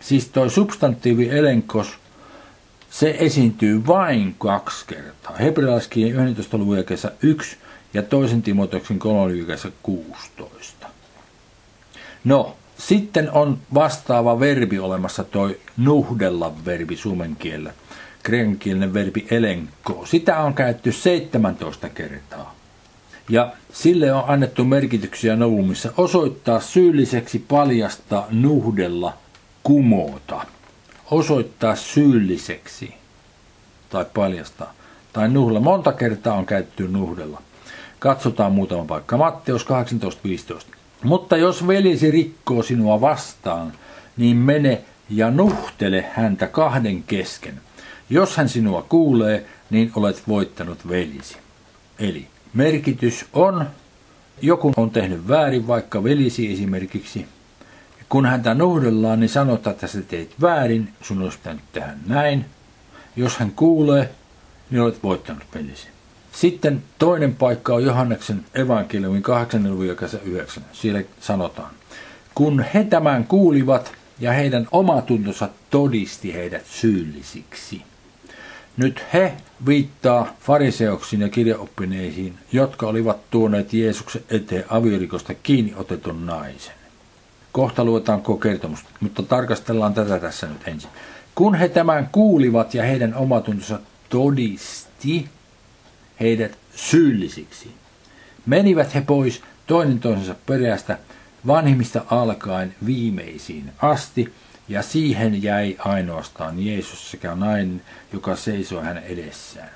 [0.00, 1.98] Siis toi substantiivi elenkos,
[2.90, 5.36] se esiintyy vain kaksi kertaa.
[5.36, 6.58] Hebrealaiskirjan 11.
[6.58, 6.78] luvun
[7.22, 7.56] 1
[7.94, 9.34] ja toisen Timoteoksen 3.
[9.82, 10.86] 16.
[12.24, 17.72] No, Sitten on vastaava verbi olemassa, toi nuhdella verbi suomen kielellä.
[18.22, 20.06] Kreikan verbi elenko.
[20.06, 22.54] Sitä on käytetty 17 kertaa.
[23.28, 29.12] Ja sille on annettu merkityksiä novumissa osoittaa syylliseksi paljasta nuhdella
[29.62, 30.46] kumota.
[31.10, 32.94] Osoittaa syylliseksi
[33.90, 34.74] tai paljastaa.
[35.12, 35.60] Tai nuhdella.
[35.60, 37.42] Monta kertaa on käytetty nuhdella.
[37.98, 39.16] Katsotaan muutama paikka.
[39.16, 40.74] Matteus 18.15.
[41.04, 43.72] Mutta jos velisi rikkoo sinua vastaan,
[44.16, 47.60] niin mene ja nuhtele häntä kahden kesken.
[48.10, 51.36] Jos hän sinua kuulee, niin olet voittanut velisi.
[51.98, 53.66] Eli merkitys on,
[54.42, 57.26] joku on tehnyt väärin, vaikka velisi esimerkiksi.
[58.10, 62.44] Kun häntä nuhdellaan, niin sanotaan, että sä teet väärin, sun olisi pitänyt tehdä näin.
[63.16, 64.10] Jos hän kuulee,
[64.70, 65.88] niin olet voittanut velisi.
[66.32, 69.70] Sitten toinen paikka on Johanneksen evankeliumin 8.
[69.70, 69.86] luvun
[70.24, 70.64] 9.
[70.72, 71.70] Siellä sanotaan,
[72.34, 77.82] kun he tämän kuulivat ja heidän omatuntonsa todisti heidät syyllisiksi.
[78.76, 79.32] Nyt he
[79.66, 86.79] viittaa fariseoksiin ja kirjaoppineisiin, jotka olivat tuoneet Jeesuksen eteen aviorikosta kiinni otetun naisen.
[87.52, 90.90] Kohta luetaan koko kertomus, mutta tarkastellaan tätä tässä nyt ensin.
[91.34, 95.28] Kun he tämän kuulivat ja heidän omatuntonsa todisti
[96.20, 97.70] heidät syyllisiksi,
[98.46, 100.98] menivät he pois toinen toisensa perästä
[101.46, 104.32] vanhimmista alkaen viimeisiin asti,
[104.68, 107.82] ja siihen jäi ainoastaan Jeesus sekä nainen,
[108.12, 109.70] joka seisoi hänen edessään.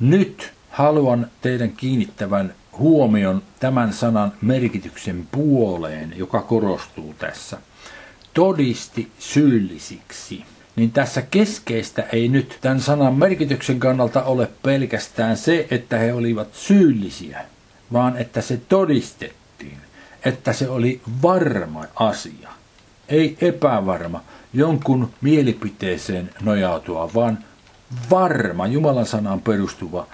[0.00, 7.58] Nyt haluan teidän kiinnittävän huomion tämän sanan merkityksen puoleen, joka korostuu tässä.
[8.34, 10.44] Todisti syyllisiksi.
[10.76, 16.54] Niin tässä keskeistä ei nyt tämän sanan merkityksen kannalta ole pelkästään se, että he olivat
[16.54, 17.44] syyllisiä,
[17.92, 19.78] vaan että se todistettiin,
[20.24, 22.52] että se oli varma asia
[23.12, 24.20] ei epävarma,
[24.52, 27.38] jonkun mielipiteeseen nojautua, vaan
[28.10, 30.06] varma, Jumalan sanaan perustuva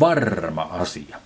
[0.00, 1.16] varma asia.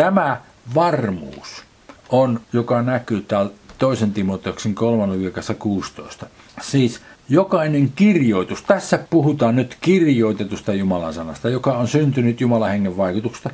[0.00, 0.40] Tämä
[0.74, 1.64] varmuus
[2.08, 5.16] on, joka näkyy täällä toisen Timoteoksen 3.
[5.58, 6.26] 16.
[6.62, 13.50] Siis jokainen kirjoitus, tässä puhutaan nyt kirjoitetusta Jumalan sanasta, joka on syntynyt Jumalan hengen vaikutuksesta,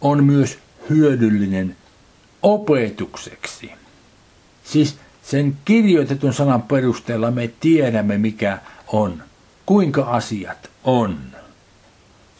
[0.00, 0.58] on myös
[0.90, 1.76] hyödyllinen
[2.42, 3.72] opetukseksi.
[4.64, 9.22] Siis sen kirjoitetun sanan perusteella me tiedämme, mikä on,
[9.66, 11.39] kuinka asiat on.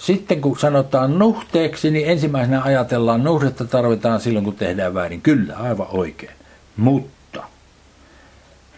[0.00, 5.22] Sitten kun sanotaan nuhteeksi, niin ensimmäisenä ajatellaan, nuhdetta tarvitaan silloin, kun tehdään väärin.
[5.22, 6.32] Kyllä, aivan oikein.
[6.76, 7.42] Mutta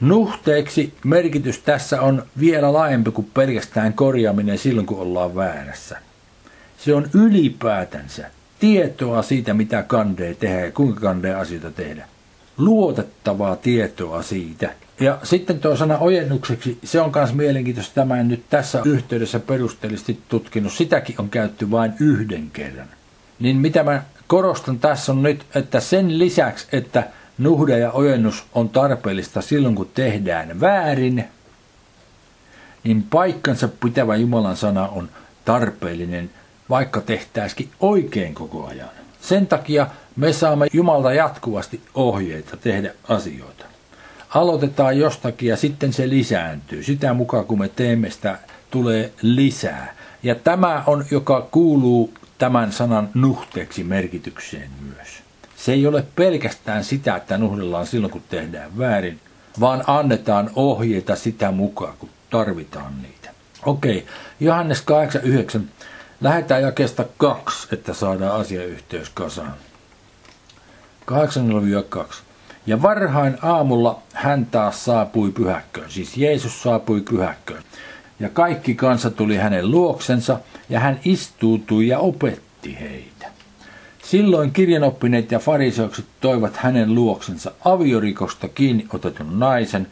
[0.00, 5.98] nuhteeksi merkitys tässä on vielä laajempi kuin pelkästään korjaaminen silloin, kun ollaan väärässä.
[6.78, 8.30] Se on ylipäätänsä
[8.60, 12.08] tietoa siitä, mitä kandee tehdä ja kuinka kandee asioita tehdä
[12.58, 14.70] luotettavaa tietoa siitä.
[15.02, 17.94] Ja sitten tuo sana ojennukseksi, se on myös mielenkiintoista.
[17.94, 20.72] Tämä en nyt tässä yhteydessä perusteellisesti tutkinut.
[20.72, 22.88] Sitäkin on käytetty vain yhden kerran.
[23.38, 28.68] Niin mitä mä korostan tässä on nyt, että sen lisäksi, että nuhde ja ojennus on
[28.68, 31.24] tarpeellista silloin, kun tehdään väärin,
[32.84, 35.08] niin paikkansa pitävä Jumalan sana on
[35.44, 36.30] tarpeellinen,
[36.70, 38.88] vaikka tehtäisikin oikein koko ajan.
[39.20, 39.86] Sen takia
[40.16, 43.71] me saamme Jumalta jatkuvasti ohjeita tehdä asioita.
[44.34, 46.82] Aloitetaan jostakin ja sitten se lisääntyy.
[46.82, 48.38] Sitä mukaan kun me teemme sitä,
[48.70, 49.94] tulee lisää.
[50.22, 55.08] Ja tämä on, joka kuuluu tämän sanan nuhteeksi merkitykseen myös.
[55.56, 59.20] Se ei ole pelkästään sitä, että nuhdellaan silloin, kun tehdään väärin,
[59.60, 63.30] vaan annetaan ohjeita sitä mukaan, kun tarvitaan niitä.
[63.66, 64.06] Okei,
[64.40, 64.84] Johannes
[65.56, 65.60] 8.9.
[66.20, 69.54] Lähdetään jakesta kaksi, että saadaan asiayhteys kasaan.
[71.10, 71.14] 8-2.
[72.66, 77.62] Ja varhain aamulla hän taas saapui pyhäkköön, siis Jeesus saapui pyhäkköön.
[78.20, 83.26] Ja kaikki kansa tuli hänen luoksensa, ja hän istuutui ja opetti heitä.
[84.02, 89.86] Silloin kirjanoppineet ja fariseukset toivat hänen luoksensa aviorikosta kiinni otetun naisen,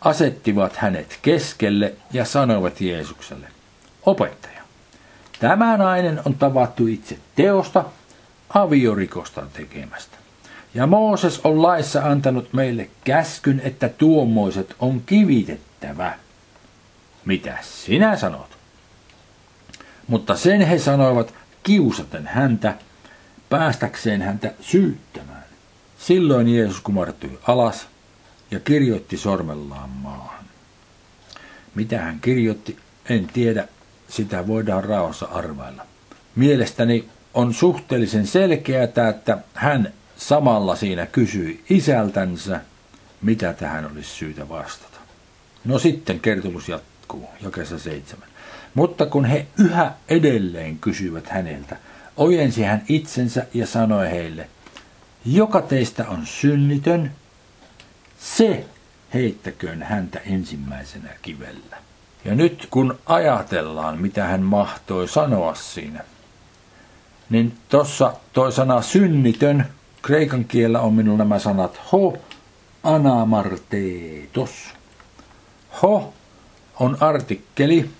[0.00, 3.46] asettivat hänet keskelle ja sanoivat Jeesukselle,
[4.06, 4.62] opettaja,
[5.40, 7.84] tämä nainen on tavattu itse teosta
[8.48, 10.13] aviorikosta tekemästä.
[10.74, 16.18] Ja Mooses on laissa antanut meille käskyn, että tuommoiset on kivitettävä.
[17.24, 18.58] Mitä sinä sanot?
[20.06, 22.74] Mutta sen he sanoivat kiusaten häntä,
[23.50, 25.44] päästäkseen häntä syyttämään.
[25.98, 27.86] Silloin Jeesus kumartui alas
[28.50, 30.44] ja kirjoitti sormellaan maahan.
[31.74, 33.68] Mitä hän kirjoitti, en tiedä,
[34.08, 35.86] sitä voidaan rauhassa arvailla.
[36.36, 42.60] Mielestäni on suhteellisen selkeää, että hän samalla siinä kysyi isältänsä,
[43.22, 44.98] mitä tähän olisi syytä vastata.
[45.64, 48.28] No sitten kertomus jatkuu, jakessa seitsemän.
[48.74, 51.76] Mutta kun he yhä edelleen kysyvät häneltä,
[52.16, 54.48] ojensi hän itsensä ja sanoi heille,
[55.24, 57.12] joka teistä on synnitön,
[58.18, 58.64] se
[59.14, 61.76] heittäköön häntä ensimmäisenä kivellä.
[62.24, 66.04] Ja nyt kun ajatellaan, mitä hän mahtoi sanoa siinä,
[67.30, 69.66] niin tuossa toi sana synnitön,
[70.04, 72.16] kreikan kielellä on minulla nämä sanat ho,
[72.82, 74.50] anamarteetos.
[75.82, 76.14] Ho
[76.80, 77.90] on artikkeli,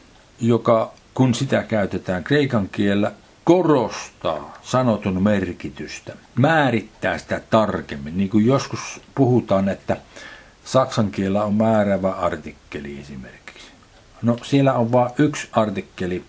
[0.40, 3.12] joka kun sitä käytetään kreikan kielellä,
[3.44, 8.16] korostaa sanotun merkitystä, määrittää sitä tarkemmin.
[8.16, 9.96] Niin kuin joskus puhutaan, että
[10.64, 13.66] saksan kielellä on määrävä artikkeli esimerkiksi.
[14.22, 16.24] No siellä on vain yksi artikkeli,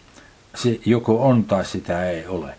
[0.55, 2.55] se joko on tai sitä ei ole.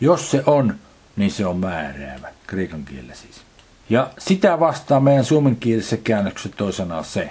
[0.00, 0.74] Jos se on,
[1.18, 3.42] niin se on määräävä, kreikan kielellä siis.
[3.90, 7.30] Ja sitä vastaa meidän suomenkielisessä käännöksessä toisena se.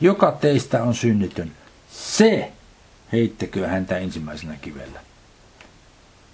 [0.00, 1.52] Joka teistä on synnitön,
[1.92, 2.52] se
[3.12, 5.00] heittäkö häntä ensimmäisenä kivellä.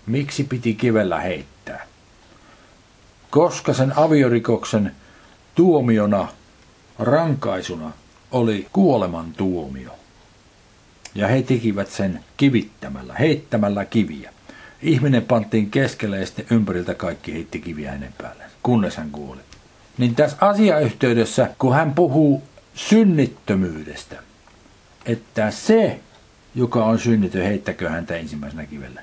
[0.07, 1.87] Miksi piti kivellä heittää?
[3.31, 4.92] Koska sen aviorikoksen
[5.55, 6.29] tuomiona,
[6.99, 7.92] rankaisuna
[8.31, 9.90] oli kuoleman tuomio.
[11.14, 14.36] Ja he tekivät sen kivittämällä, heittämällä kiviä.
[14.82, 19.40] Ihminen pantiin keskelle ja sitten ympäriltä kaikki heitti kiviä hänen päälleen, kunnes hän kuoli.
[19.98, 22.42] Niin tässä asiayhteydessä, kun hän puhuu
[22.74, 24.16] synnittömyydestä,
[25.06, 26.00] että se,
[26.54, 29.02] joka on synnitön, heittäkö häntä ensimmäisenä kivellä.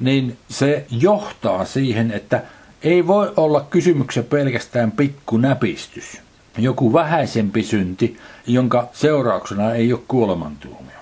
[0.00, 2.42] Niin se johtaa siihen, että
[2.82, 6.20] ei voi olla kysymyksessä pelkästään pikku näpistys.
[6.58, 10.98] Joku vähäisempi synti, jonka seurauksena ei ole kuolemantuomio.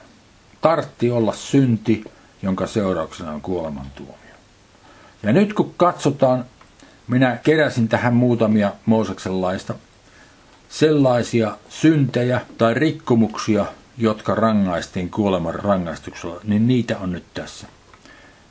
[0.60, 2.04] Tartti olla synti,
[2.46, 4.16] jonka seurauksena on kuolemantuomio.
[5.22, 6.44] Ja nyt kun katsotaan,
[7.08, 9.74] minä keräsin tähän muutamia Mooseksen laista
[10.68, 13.66] sellaisia syntejä tai rikkomuksia,
[13.98, 17.66] jotka rangaistiin kuoleman rangaistuksella, niin niitä on nyt tässä.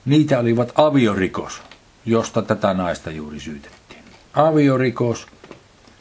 [0.06, 1.62] Niitä olivat aviorikos,
[2.06, 4.04] josta tätä naista juuri syytettiin.
[4.34, 5.28] Aviorikos,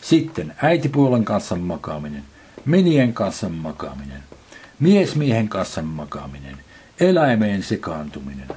[0.02, 2.24] sitten äitipuolen kanssa makaaminen,
[2.64, 4.22] minien kanssa makaaminen,
[4.80, 6.63] miesmiehen kanssa makaaminen,
[7.08, 8.48] eläimeen sekaantuminen,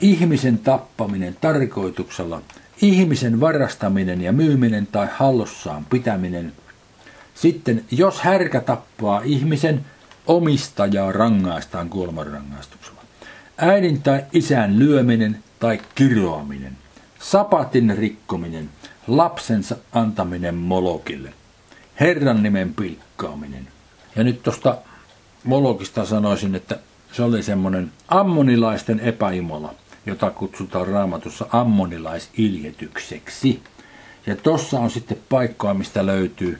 [0.00, 2.42] ihmisen tappaminen tarkoituksella,
[2.82, 6.52] ihmisen varastaminen ja myyminen tai hallussaan pitäminen.
[7.34, 9.84] Sitten jos härkä tappaa ihmisen,
[10.26, 13.02] omistajaa rangaistaan kuolemanrangaistuksella.
[13.58, 16.76] Äidin tai isän lyöminen tai kiroaminen,
[17.18, 18.70] sapatin rikkominen,
[19.06, 21.32] lapsensa antaminen molokille,
[22.00, 23.68] Herran nimen pilkkaaminen.
[24.16, 24.78] Ja nyt tuosta
[25.44, 26.78] molokista sanoisin, että
[27.12, 29.74] se oli semmoinen ammonilaisten epäimola,
[30.06, 33.62] jota kutsutaan raamatussa ammonilaisiljetykseksi.
[34.26, 36.58] Ja tuossa on sitten paikkoa, mistä löytyy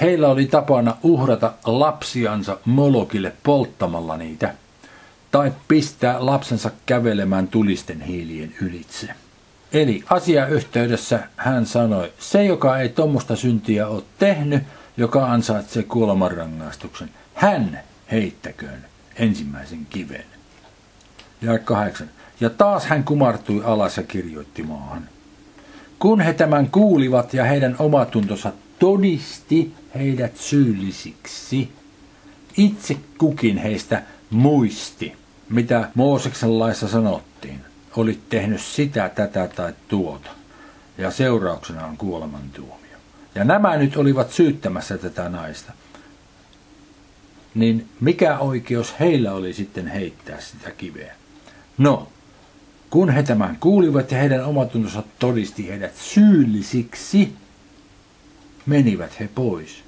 [0.00, 4.54] Heillä oli tapana uhrata lapsiansa molokille polttamalla niitä,
[5.30, 9.08] tai pistää lapsensa kävelemään tulisten hiilien ylitse.
[9.72, 14.62] Eli asiayhteydessä hän sanoi, se joka ei tuommoista syntiä ole tehnyt,
[14.96, 20.24] joka ansaitsee kuolemanrangaistuksen, hän heittäköön ensimmäisen kiven.
[21.42, 22.10] Ja kahdeksan.
[22.40, 25.08] Ja taas hän kumartui alas ja kirjoitti maahan.
[25.98, 31.72] Kun he tämän kuulivat ja heidän omatuntonsa todisti heidät syyllisiksi.
[32.56, 35.16] Itse kukin heistä muisti,
[35.50, 37.60] mitä Mooseksen laissa sanottiin.
[37.96, 40.30] Olit tehnyt sitä, tätä tai tuota.
[40.98, 42.98] Ja seurauksena on kuolemantuomio.
[43.34, 45.72] Ja nämä nyt olivat syyttämässä tätä naista.
[47.54, 51.14] Niin mikä oikeus heillä oli sitten heittää sitä kiveä?
[51.78, 52.08] No,
[52.90, 57.32] kun he tämän kuulivat ja heidän omatuntonsa todisti heidät syyllisiksi,
[58.66, 59.84] menivät he pois.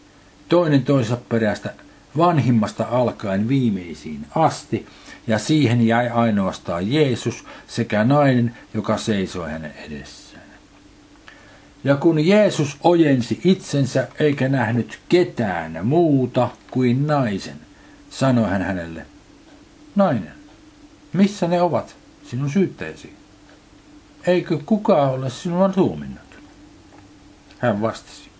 [0.48, 1.74] Toinen toisensa perästä
[2.16, 4.86] vanhimmasta alkaen viimeisiin asti,
[5.26, 10.25] ja siihen jäi ainoastaan Jeesus sekä nainen, joka seisoi hänen edessään.
[11.86, 17.60] Ja kun Jeesus ojensi itsensä eikä nähnyt ketään muuta kuin naisen,
[18.10, 19.06] sanoi hän hänelle,
[19.96, 20.32] nainen,
[21.12, 21.96] missä ne ovat,
[22.30, 23.12] sinun syytteesi?
[24.26, 26.38] Eikö kukaan ole sinua tuominnut?
[27.58, 28.30] Hän vastasi,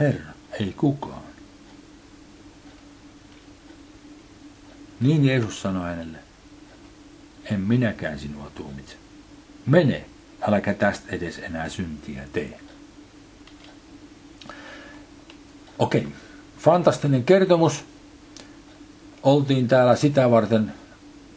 [0.00, 1.22] Herra, ei kukaan.
[5.00, 6.18] Niin Jeesus sanoi hänelle,
[7.44, 8.96] en minäkään sinua tuomitse.
[9.66, 10.04] Mene,
[10.40, 12.65] äläkä tästä edes enää syntiä tee.
[15.78, 16.08] Okei,
[16.58, 17.84] fantastinen kertomus.
[19.22, 20.72] Oltiin täällä sitä varten,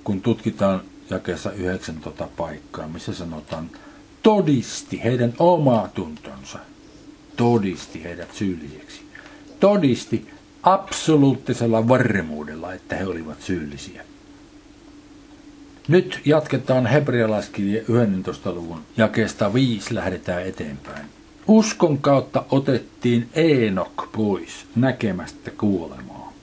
[0.03, 3.69] kun tutkitaan jakeessa yhdeksän tota paikkaa, missä sanotaan,
[4.23, 6.59] todisti heidän omaa tuntonsa,
[7.35, 9.01] todisti heidät syylliseksi.
[9.59, 10.29] todisti
[10.63, 14.03] absoluuttisella varmuudella, että he olivat syyllisiä.
[15.87, 18.51] Nyt jatketaan hebrealaiskirje 11.
[18.51, 21.05] luvun jakeesta 5 lähdetään eteenpäin.
[21.49, 26.33] Uskon kautta otettiin Eenok pois näkemästä kuolemaa.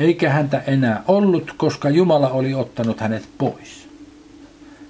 [0.00, 3.88] Eikä häntä enää ollut, koska Jumala oli ottanut hänet pois.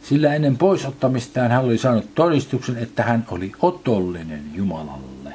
[0.03, 5.35] Sillä ennen poisottamistaan hän oli saanut todistuksen, että hän oli otollinen Jumalalle.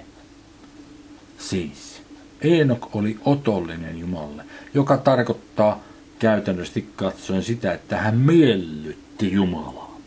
[1.38, 2.02] Siis,
[2.42, 5.84] Eenok oli otollinen Jumalalle, joka tarkoittaa
[6.20, 9.98] käytännössä katsoen sitä, että hän miellytti Jumalaa.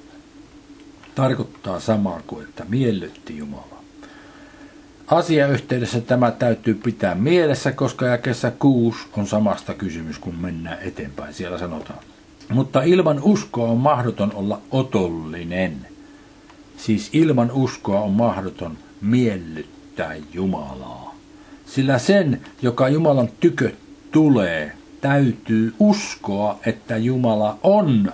[1.14, 3.76] Tarkoittaa samaa kuin, että miellytti Jumalaa.
[5.07, 11.34] Asiayhteydessä tämä täytyy pitää mielessä, koska jakessa 6 on samasta kysymys, kun mennään eteenpäin.
[11.34, 11.98] Siellä sanotaan.
[12.48, 15.86] Mutta ilman uskoa on mahdoton olla otollinen.
[16.76, 21.14] Siis ilman uskoa on mahdoton miellyttää Jumalaa.
[21.66, 23.72] Sillä sen, joka Jumalan tykö
[24.12, 28.12] tulee, täytyy uskoa, että Jumala on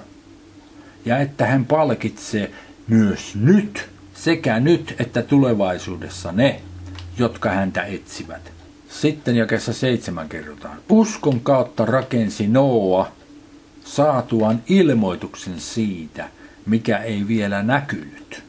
[1.04, 2.50] ja että hän palkitsee
[2.88, 6.60] myös nyt, sekä nyt että tulevaisuudessa ne,
[7.18, 8.52] jotka häntä etsivät.
[8.88, 10.78] Sitten jakessa seitsemän kerrotaan.
[10.88, 13.12] Uskon kautta rakensi Noa
[13.84, 16.28] saatuan ilmoituksen siitä,
[16.66, 18.42] mikä ei vielä näkynyt.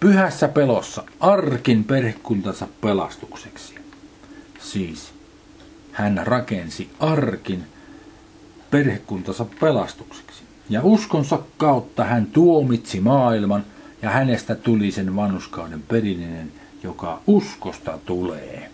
[0.00, 3.74] Pyhässä pelossa arkin perhekuntansa pelastukseksi.
[4.60, 5.12] Siis
[5.92, 7.64] hän rakensi arkin
[8.70, 10.42] perhekuntansa pelastukseksi.
[10.70, 13.64] Ja uskonsa kautta hän tuomitsi maailman
[14.02, 16.52] ja hänestä tuli sen vanhuskauden perillinen,
[16.82, 18.70] joka uskosta tulee.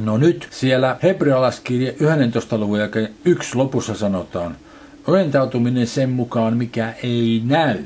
[0.00, 2.58] No nyt siellä hebrealaiskirje 11.
[2.58, 2.78] luvun
[3.24, 4.56] yksi lopussa sanotaan,
[5.06, 7.84] Orientautuminen sen mukaan, mikä ei näy.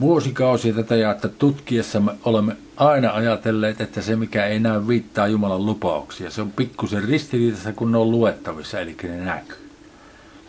[0.00, 5.66] Vuosikausia tätä jaetta tutkiessa me olemme aina ajatelleet, että se mikä ei näy viittaa Jumalan
[5.66, 6.30] lupauksia.
[6.30, 9.70] Se on pikkusen ristiriitassa, kun ne on luettavissa, eli ne näkyy.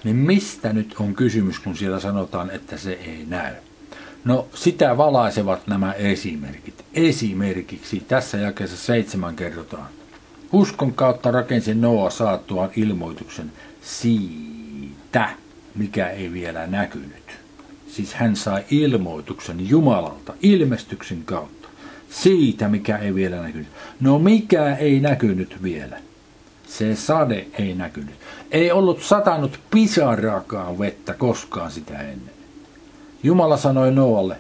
[0.04, 3.54] Niin mistä nyt on kysymys, kun siellä sanotaan, että se ei näy?
[4.26, 6.86] No sitä valaisevat nämä esimerkit.
[6.94, 9.88] Esimerkiksi tässä jakeessa seitsemän kerrotaan.
[10.52, 13.52] Uskon kautta rakensi Noa saattuaan ilmoituksen
[13.82, 15.30] siitä
[15.76, 17.38] mikä ei vielä näkynyt.
[17.88, 21.68] Siis hän sai ilmoituksen Jumalalta ilmestyksen kautta
[22.10, 23.68] siitä, mikä ei vielä näkynyt.
[24.00, 25.98] No mikä ei näkynyt vielä?
[26.68, 28.16] Se sade ei näkynyt.
[28.52, 32.35] Ei ollut satanut pisaraakaan vettä koskaan sitä ennen.
[33.26, 34.38] Jumala sanoi Noalle,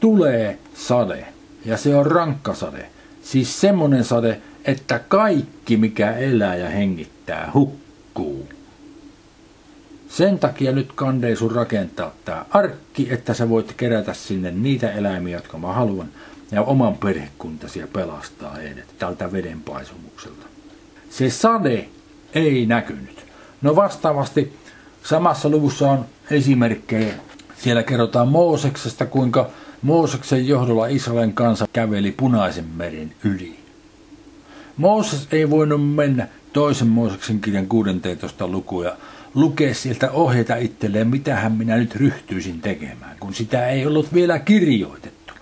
[0.00, 1.26] tulee sade,
[1.64, 2.86] ja se on rankka sade.
[3.22, 8.48] Siis semmonen sade, että kaikki mikä elää ja hengittää hukkuu.
[10.08, 15.36] Sen takia nyt kandei sun rakentaa tämä arkki, että sä voit kerätä sinne niitä eläimiä,
[15.36, 16.08] jotka mä haluan,
[16.52, 20.46] ja oman perhekuntasi ja pelastaa heidät tältä vedenpaisumukselta.
[21.10, 21.88] Se sade
[22.34, 23.26] ei näkynyt.
[23.62, 24.56] No vastaavasti
[25.02, 27.14] samassa luvussa on esimerkkejä.
[27.58, 29.50] Siellä kerrotaan Mooseksesta, kuinka
[29.82, 33.58] Mooseksen johdolla Israelin kansa käveli punaisen meren yli.
[34.76, 38.96] Mooses ei voinut mennä toisen Mooseksen kirjan 16 lukuja
[39.34, 45.34] lukea sieltä ohjeita itselleen, mitähän minä nyt ryhtyisin tekemään, kun sitä ei ollut vielä kirjoitettu.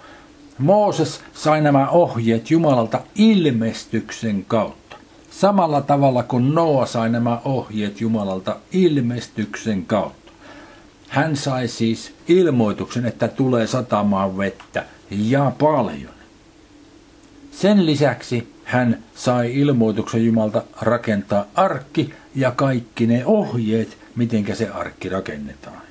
[0.59, 4.97] Mooses sai nämä ohjeet Jumalalta ilmestyksen kautta.
[5.31, 10.24] Samalla tavalla kuin Noa sai nämä ohjeet Jumalalta ilmestyksen kautta.
[11.15, 16.12] Hän sai siis ilmoituksen, että tulee satamaan vettä ja paljon.
[17.53, 25.09] Sen lisäksi hän sai ilmoituksen Jumalta rakentaa arkki ja kaikki ne ohjeet, miten se arkki
[25.09, 25.83] rakennetaan.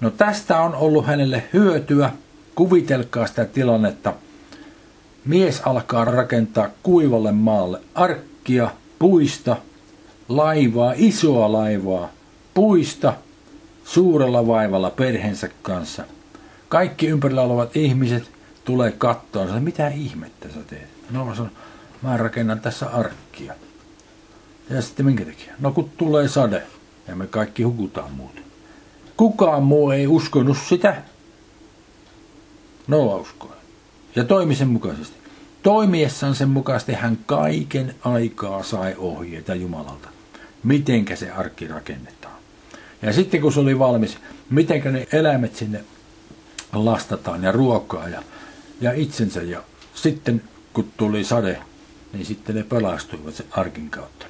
[0.00, 2.10] No tästä on ollut hänelle hyötyä.
[2.54, 4.12] Kuvitelkaa sitä tilannetta.
[5.24, 9.56] Mies alkaa rakentaa kuivalle maalle arkkia, puista,
[10.28, 12.08] laivaa, isoa laivaa,
[12.54, 13.14] puista,
[13.86, 16.04] suurella vaivalla perheensä kanssa.
[16.68, 18.30] Kaikki ympärillä olevat ihmiset
[18.64, 20.88] tulee kattoon, mitä ihmettä sä teet?
[21.10, 21.52] No mä sanon,
[22.02, 23.54] mä rakennan tässä arkkia.
[24.70, 25.52] Ja sitten minkä takia?
[25.58, 26.62] No kun tulee sade
[27.08, 28.44] ja me kaikki hukutaan muuten.
[29.16, 31.02] Kukaan muu ei uskonut sitä.
[32.86, 33.56] Noa uskoi.
[34.16, 35.16] Ja toimi sen mukaisesti.
[35.62, 40.08] Toimiessaan sen mukaisesti hän kaiken aikaa sai ohjeita Jumalalta.
[40.64, 42.15] Mitenkä se arkki rakennetaan.
[43.02, 44.18] Ja sitten kun se oli valmis,
[44.50, 45.84] mitenkä ne eläimet sinne
[46.72, 48.22] lastataan ja ruokaa ja,
[48.80, 49.42] ja itsensä.
[49.42, 49.62] Ja
[49.94, 50.42] sitten
[50.72, 51.62] kun tuli sade,
[52.12, 54.26] niin sitten ne pelastuivat sen arkin kautta.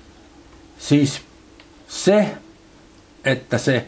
[0.79, 1.21] Siis
[1.89, 2.37] se,
[3.25, 3.87] että se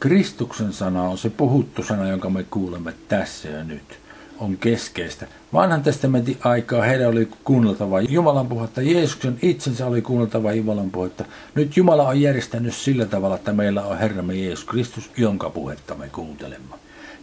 [0.00, 3.98] Kristuksen sana on se puhuttu sana, jonka me kuulemme tässä ja nyt,
[4.38, 5.26] on keskeistä.
[5.52, 11.24] Vanhan testamentin aikaa heidän oli kuunneltava Jumalan puhetta, Jeesuksen itsensä oli kuunneltava Jumalan puhetta.
[11.54, 16.08] Nyt Jumala on järjestänyt sillä tavalla, että meillä on Herramme Jeesus Kristus, jonka puhetta me
[16.08, 16.74] kuuntelemme.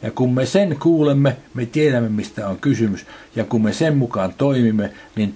[0.02, 3.06] Ja kun me sen kuulemme, me tiedämme mistä on kysymys,
[3.36, 5.36] ja kun me sen mukaan toimimme, niin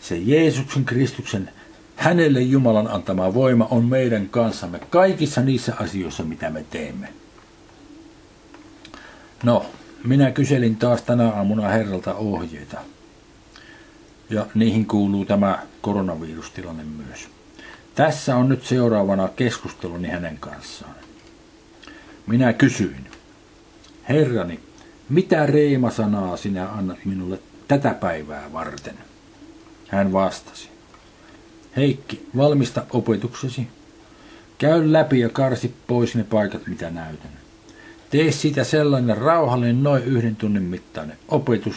[0.00, 1.50] se Jeesuksen Kristuksen
[1.96, 7.08] hänelle Jumalan antama voima on meidän kanssamme kaikissa niissä asioissa, mitä me teemme.
[9.44, 9.66] No,
[10.04, 12.80] minä kyselin taas tänä aamuna Herralta ohjeita.
[14.30, 17.28] Ja niihin kuuluu tämä koronavirustilanne myös.
[17.94, 20.94] Tässä on nyt seuraavana keskusteluni hänen kanssaan.
[22.26, 23.06] Minä kysyin,
[24.08, 24.60] Herrani,
[25.08, 27.38] mitä reima-sanaa sinä annat minulle
[27.68, 28.94] tätä päivää varten?
[29.88, 30.68] Hän vastasi,
[31.76, 33.68] Heikki, valmista opetuksesi.
[34.58, 37.39] Käy läpi ja karsi pois ne paikat, mitä näytän.
[38.10, 41.76] Tee siitä sellainen rauhallinen noin yhden tunnin mittainen opetus.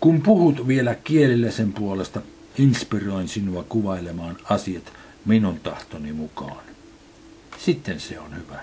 [0.00, 2.20] Kun puhut vielä kielillä sen puolesta,
[2.58, 4.92] inspiroin sinua kuvailemaan asiat
[5.24, 6.64] minun tahtoni mukaan.
[7.58, 8.58] Sitten se on hyvä.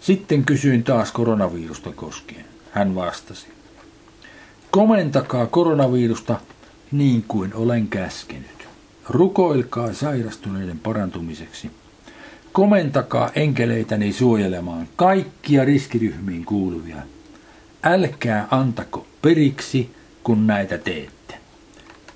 [0.00, 2.44] Sitten kysyin taas koronavirusta koskien.
[2.70, 3.46] Hän vastasi.
[4.70, 6.40] Komentakaa koronavirusta
[6.92, 8.68] niin kuin olen käskenyt.
[9.08, 11.70] Rukoilkaa sairastuneiden parantumiseksi–
[12.52, 16.96] Komentakaa enkeleitäni suojelemaan kaikkia riskiryhmiin kuuluvia.
[17.82, 19.90] Älkää antako periksi,
[20.22, 21.34] kun näitä teette.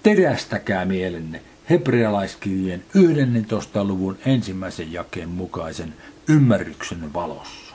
[0.02, 3.84] Terästäkää mielenne hebrealaiskirjeen 11.
[3.84, 5.94] luvun ensimmäisen jakeen mukaisen
[6.28, 7.74] ymmärryksen valossa.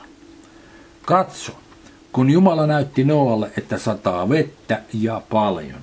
[1.04, 1.52] Katso,
[2.12, 5.80] kun Jumala näytti Noalle, että sataa vettä ja paljon,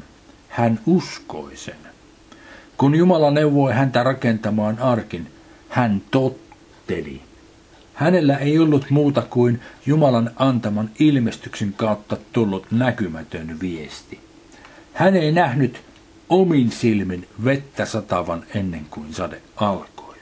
[0.49, 1.75] hän uskoi sen.
[2.77, 5.27] Kun Jumala neuvoi häntä rakentamaan arkin,
[5.69, 6.48] hän totti
[6.89, 7.21] ajatteli.
[7.93, 14.19] Hänellä ei ollut muuta kuin Jumalan antaman ilmestyksen kautta tullut näkymätön viesti.
[14.93, 15.81] Hän ei nähnyt
[16.29, 20.15] omin silmin vettä satavan ennen kuin sade alkoi.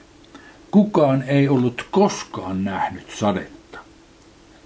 [0.72, 3.80] Kukaan ei ollut koskaan nähnyt sadetta.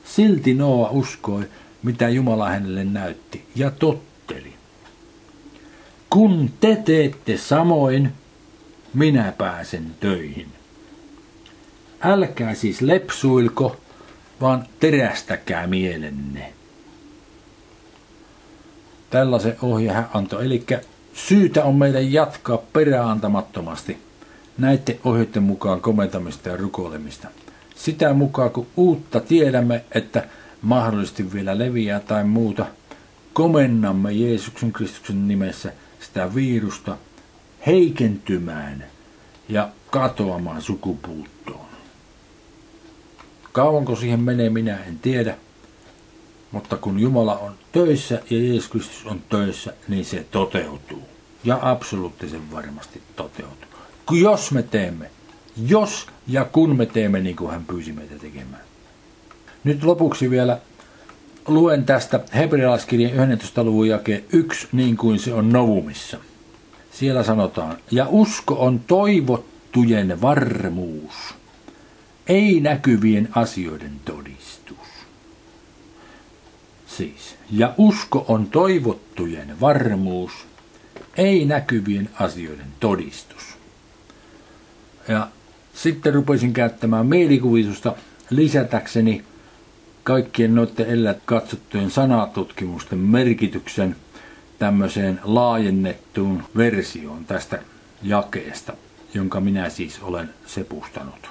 [0.06, 1.47] Silti Noa uskoi,
[1.84, 4.54] mitä Jumala hänelle näytti, ja totteli.
[6.10, 8.14] Kun te teette samoin,
[8.93, 10.61] minä pääsen töihin.
[12.04, 13.78] Älkää siis lepsuilko,
[14.41, 16.54] vaan terästäkää mielenne.
[19.10, 20.45] Tällaisen ohje hän antoi.
[20.45, 20.66] Eli
[21.14, 23.97] syytä on meidän jatkaa peräantamattomasti
[24.58, 27.28] näiden ohjeiden mukaan komentamista ja rukoilemista.
[27.76, 30.28] Sitä mukaan kun uutta tiedämme, että
[30.62, 32.66] mahdollisesti vielä leviää tai muuta,
[33.34, 36.97] komennamme Jeesuksen Kristuksen nimessä sitä virusta
[37.68, 38.86] heikentymään
[39.49, 41.71] ja katoamaan sukupuuttoon.
[43.52, 45.38] Kauanko siihen menee, minä en tiedä.
[46.52, 51.04] Mutta kun Jumala on töissä ja Jeesus Kristus on töissä, niin se toteutuu.
[51.43, 53.72] Ja absoluuttisen varmasti toteutuu.
[54.12, 55.10] Jos me teemme,
[55.68, 58.64] jos ja kun me teemme niin kuin hän pyysi meitä tekemään.
[59.64, 60.60] Nyt lopuksi vielä
[61.47, 63.64] luen tästä hebrealaiskirjan 11.
[63.64, 66.18] luvun jake 1 niin kuin se on Novumissa.
[66.91, 71.14] Siellä sanotaan, ja usko on toivottujen varmuus
[72.28, 74.78] ei näkyvien asioiden todistus.
[76.88, 80.32] Siis, ja usko on toivottujen varmuus,
[81.18, 83.44] ei näkyvien asioiden todistus.
[85.08, 85.28] Ja
[85.74, 87.96] sitten rupesin käyttämään mielikuvitusta
[88.30, 89.24] lisätäkseni
[90.04, 93.96] kaikkien noiden edellä katsottujen sanatutkimusten merkityksen
[94.60, 97.60] tämmöiseen laajennettuun versioon tästä
[98.04, 98.74] jakeesta,
[99.14, 101.31] jonka minä siis olen sepustanut.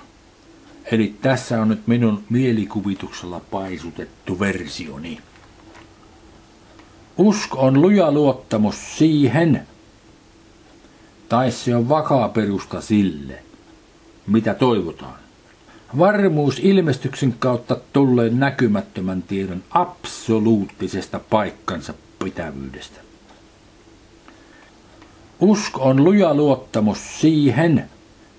[0.91, 5.19] Eli tässä on nyt minun mielikuvituksella paisutettu versioni.
[7.19, 9.67] Usko on luja luottamus siihen,
[11.29, 13.43] tai se on vakaa perusta sille,
[14.27, 15.19] mitä toivotaan.
[15.99, 23.01] Varmuus ilmestyksen kautta tulleen näkymättömän tiedon absoluuttisesta paikkansa pitävyydestä.
[25.41, 27.91] Usko on luja luottamus siihen,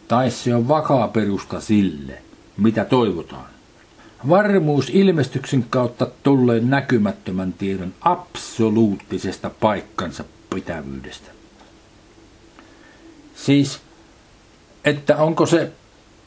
[0.07, 2.21] tai se on vakaa perusta sille,
[2.57, 3.49] mitä toivotaan.
[4.29, 10.23] Varmuus ilmestyksen kautta tulleen näkymättömän tiedon absoluuttisesta paikkansa
[10.55, 11.31] pitävyydestä.
[13.35, 13.81] Siis,
[14.85, 15.71] että onko se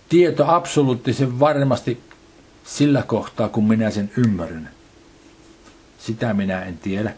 [0.09, 2.01] tieto absoluuttisen varmasti
[2.65, 4.71] sillä kohtaa, kun minä sen ymmärrän.
[5.99, 7.15] Sitä minä en tiedä.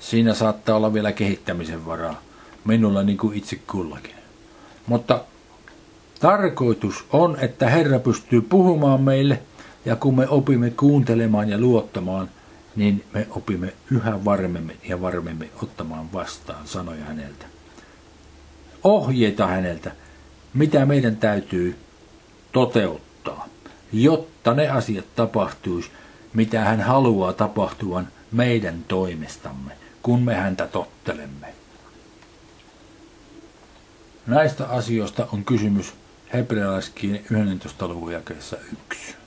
[0.00, 2.22] Siinä saattaa olla vielä kehittämisen varaa.
[2.64, 4.14] Minulla niin kuin itse kullakin.
[4.86, 5.24] Mutta
[6.20, 9.42] Tarkoitus on, että Herra pystyy puhumaan meille,
[9.84, 12.30] ja kun me opimme kuuntelemaan ja luottamaan,
[12.76, 17.46] niin me opimme yhä varmemmin ja varmemmin ottamaan vastaan sanoja häneltä.
[18.84, 19.92] Ohjeita häneltä,
[20.54, 21.76] mitä meidän täytyy
[22.52, 23.48] toteuttaa,
[23.92, 25.90] jotta ne asiat tapahtuisi,
[26.34, 31.54] mitä hän haluaa tapahtuvan meidän toimestamme, kun me häntä tottelemme.
[34.26, 35.94] Näistä asioista on kysymys
[36.32, 37.88] hebrealaiskirjan 11.
[37.88, 38.56] luvun jakeessa
[38.90, 39.17] 1.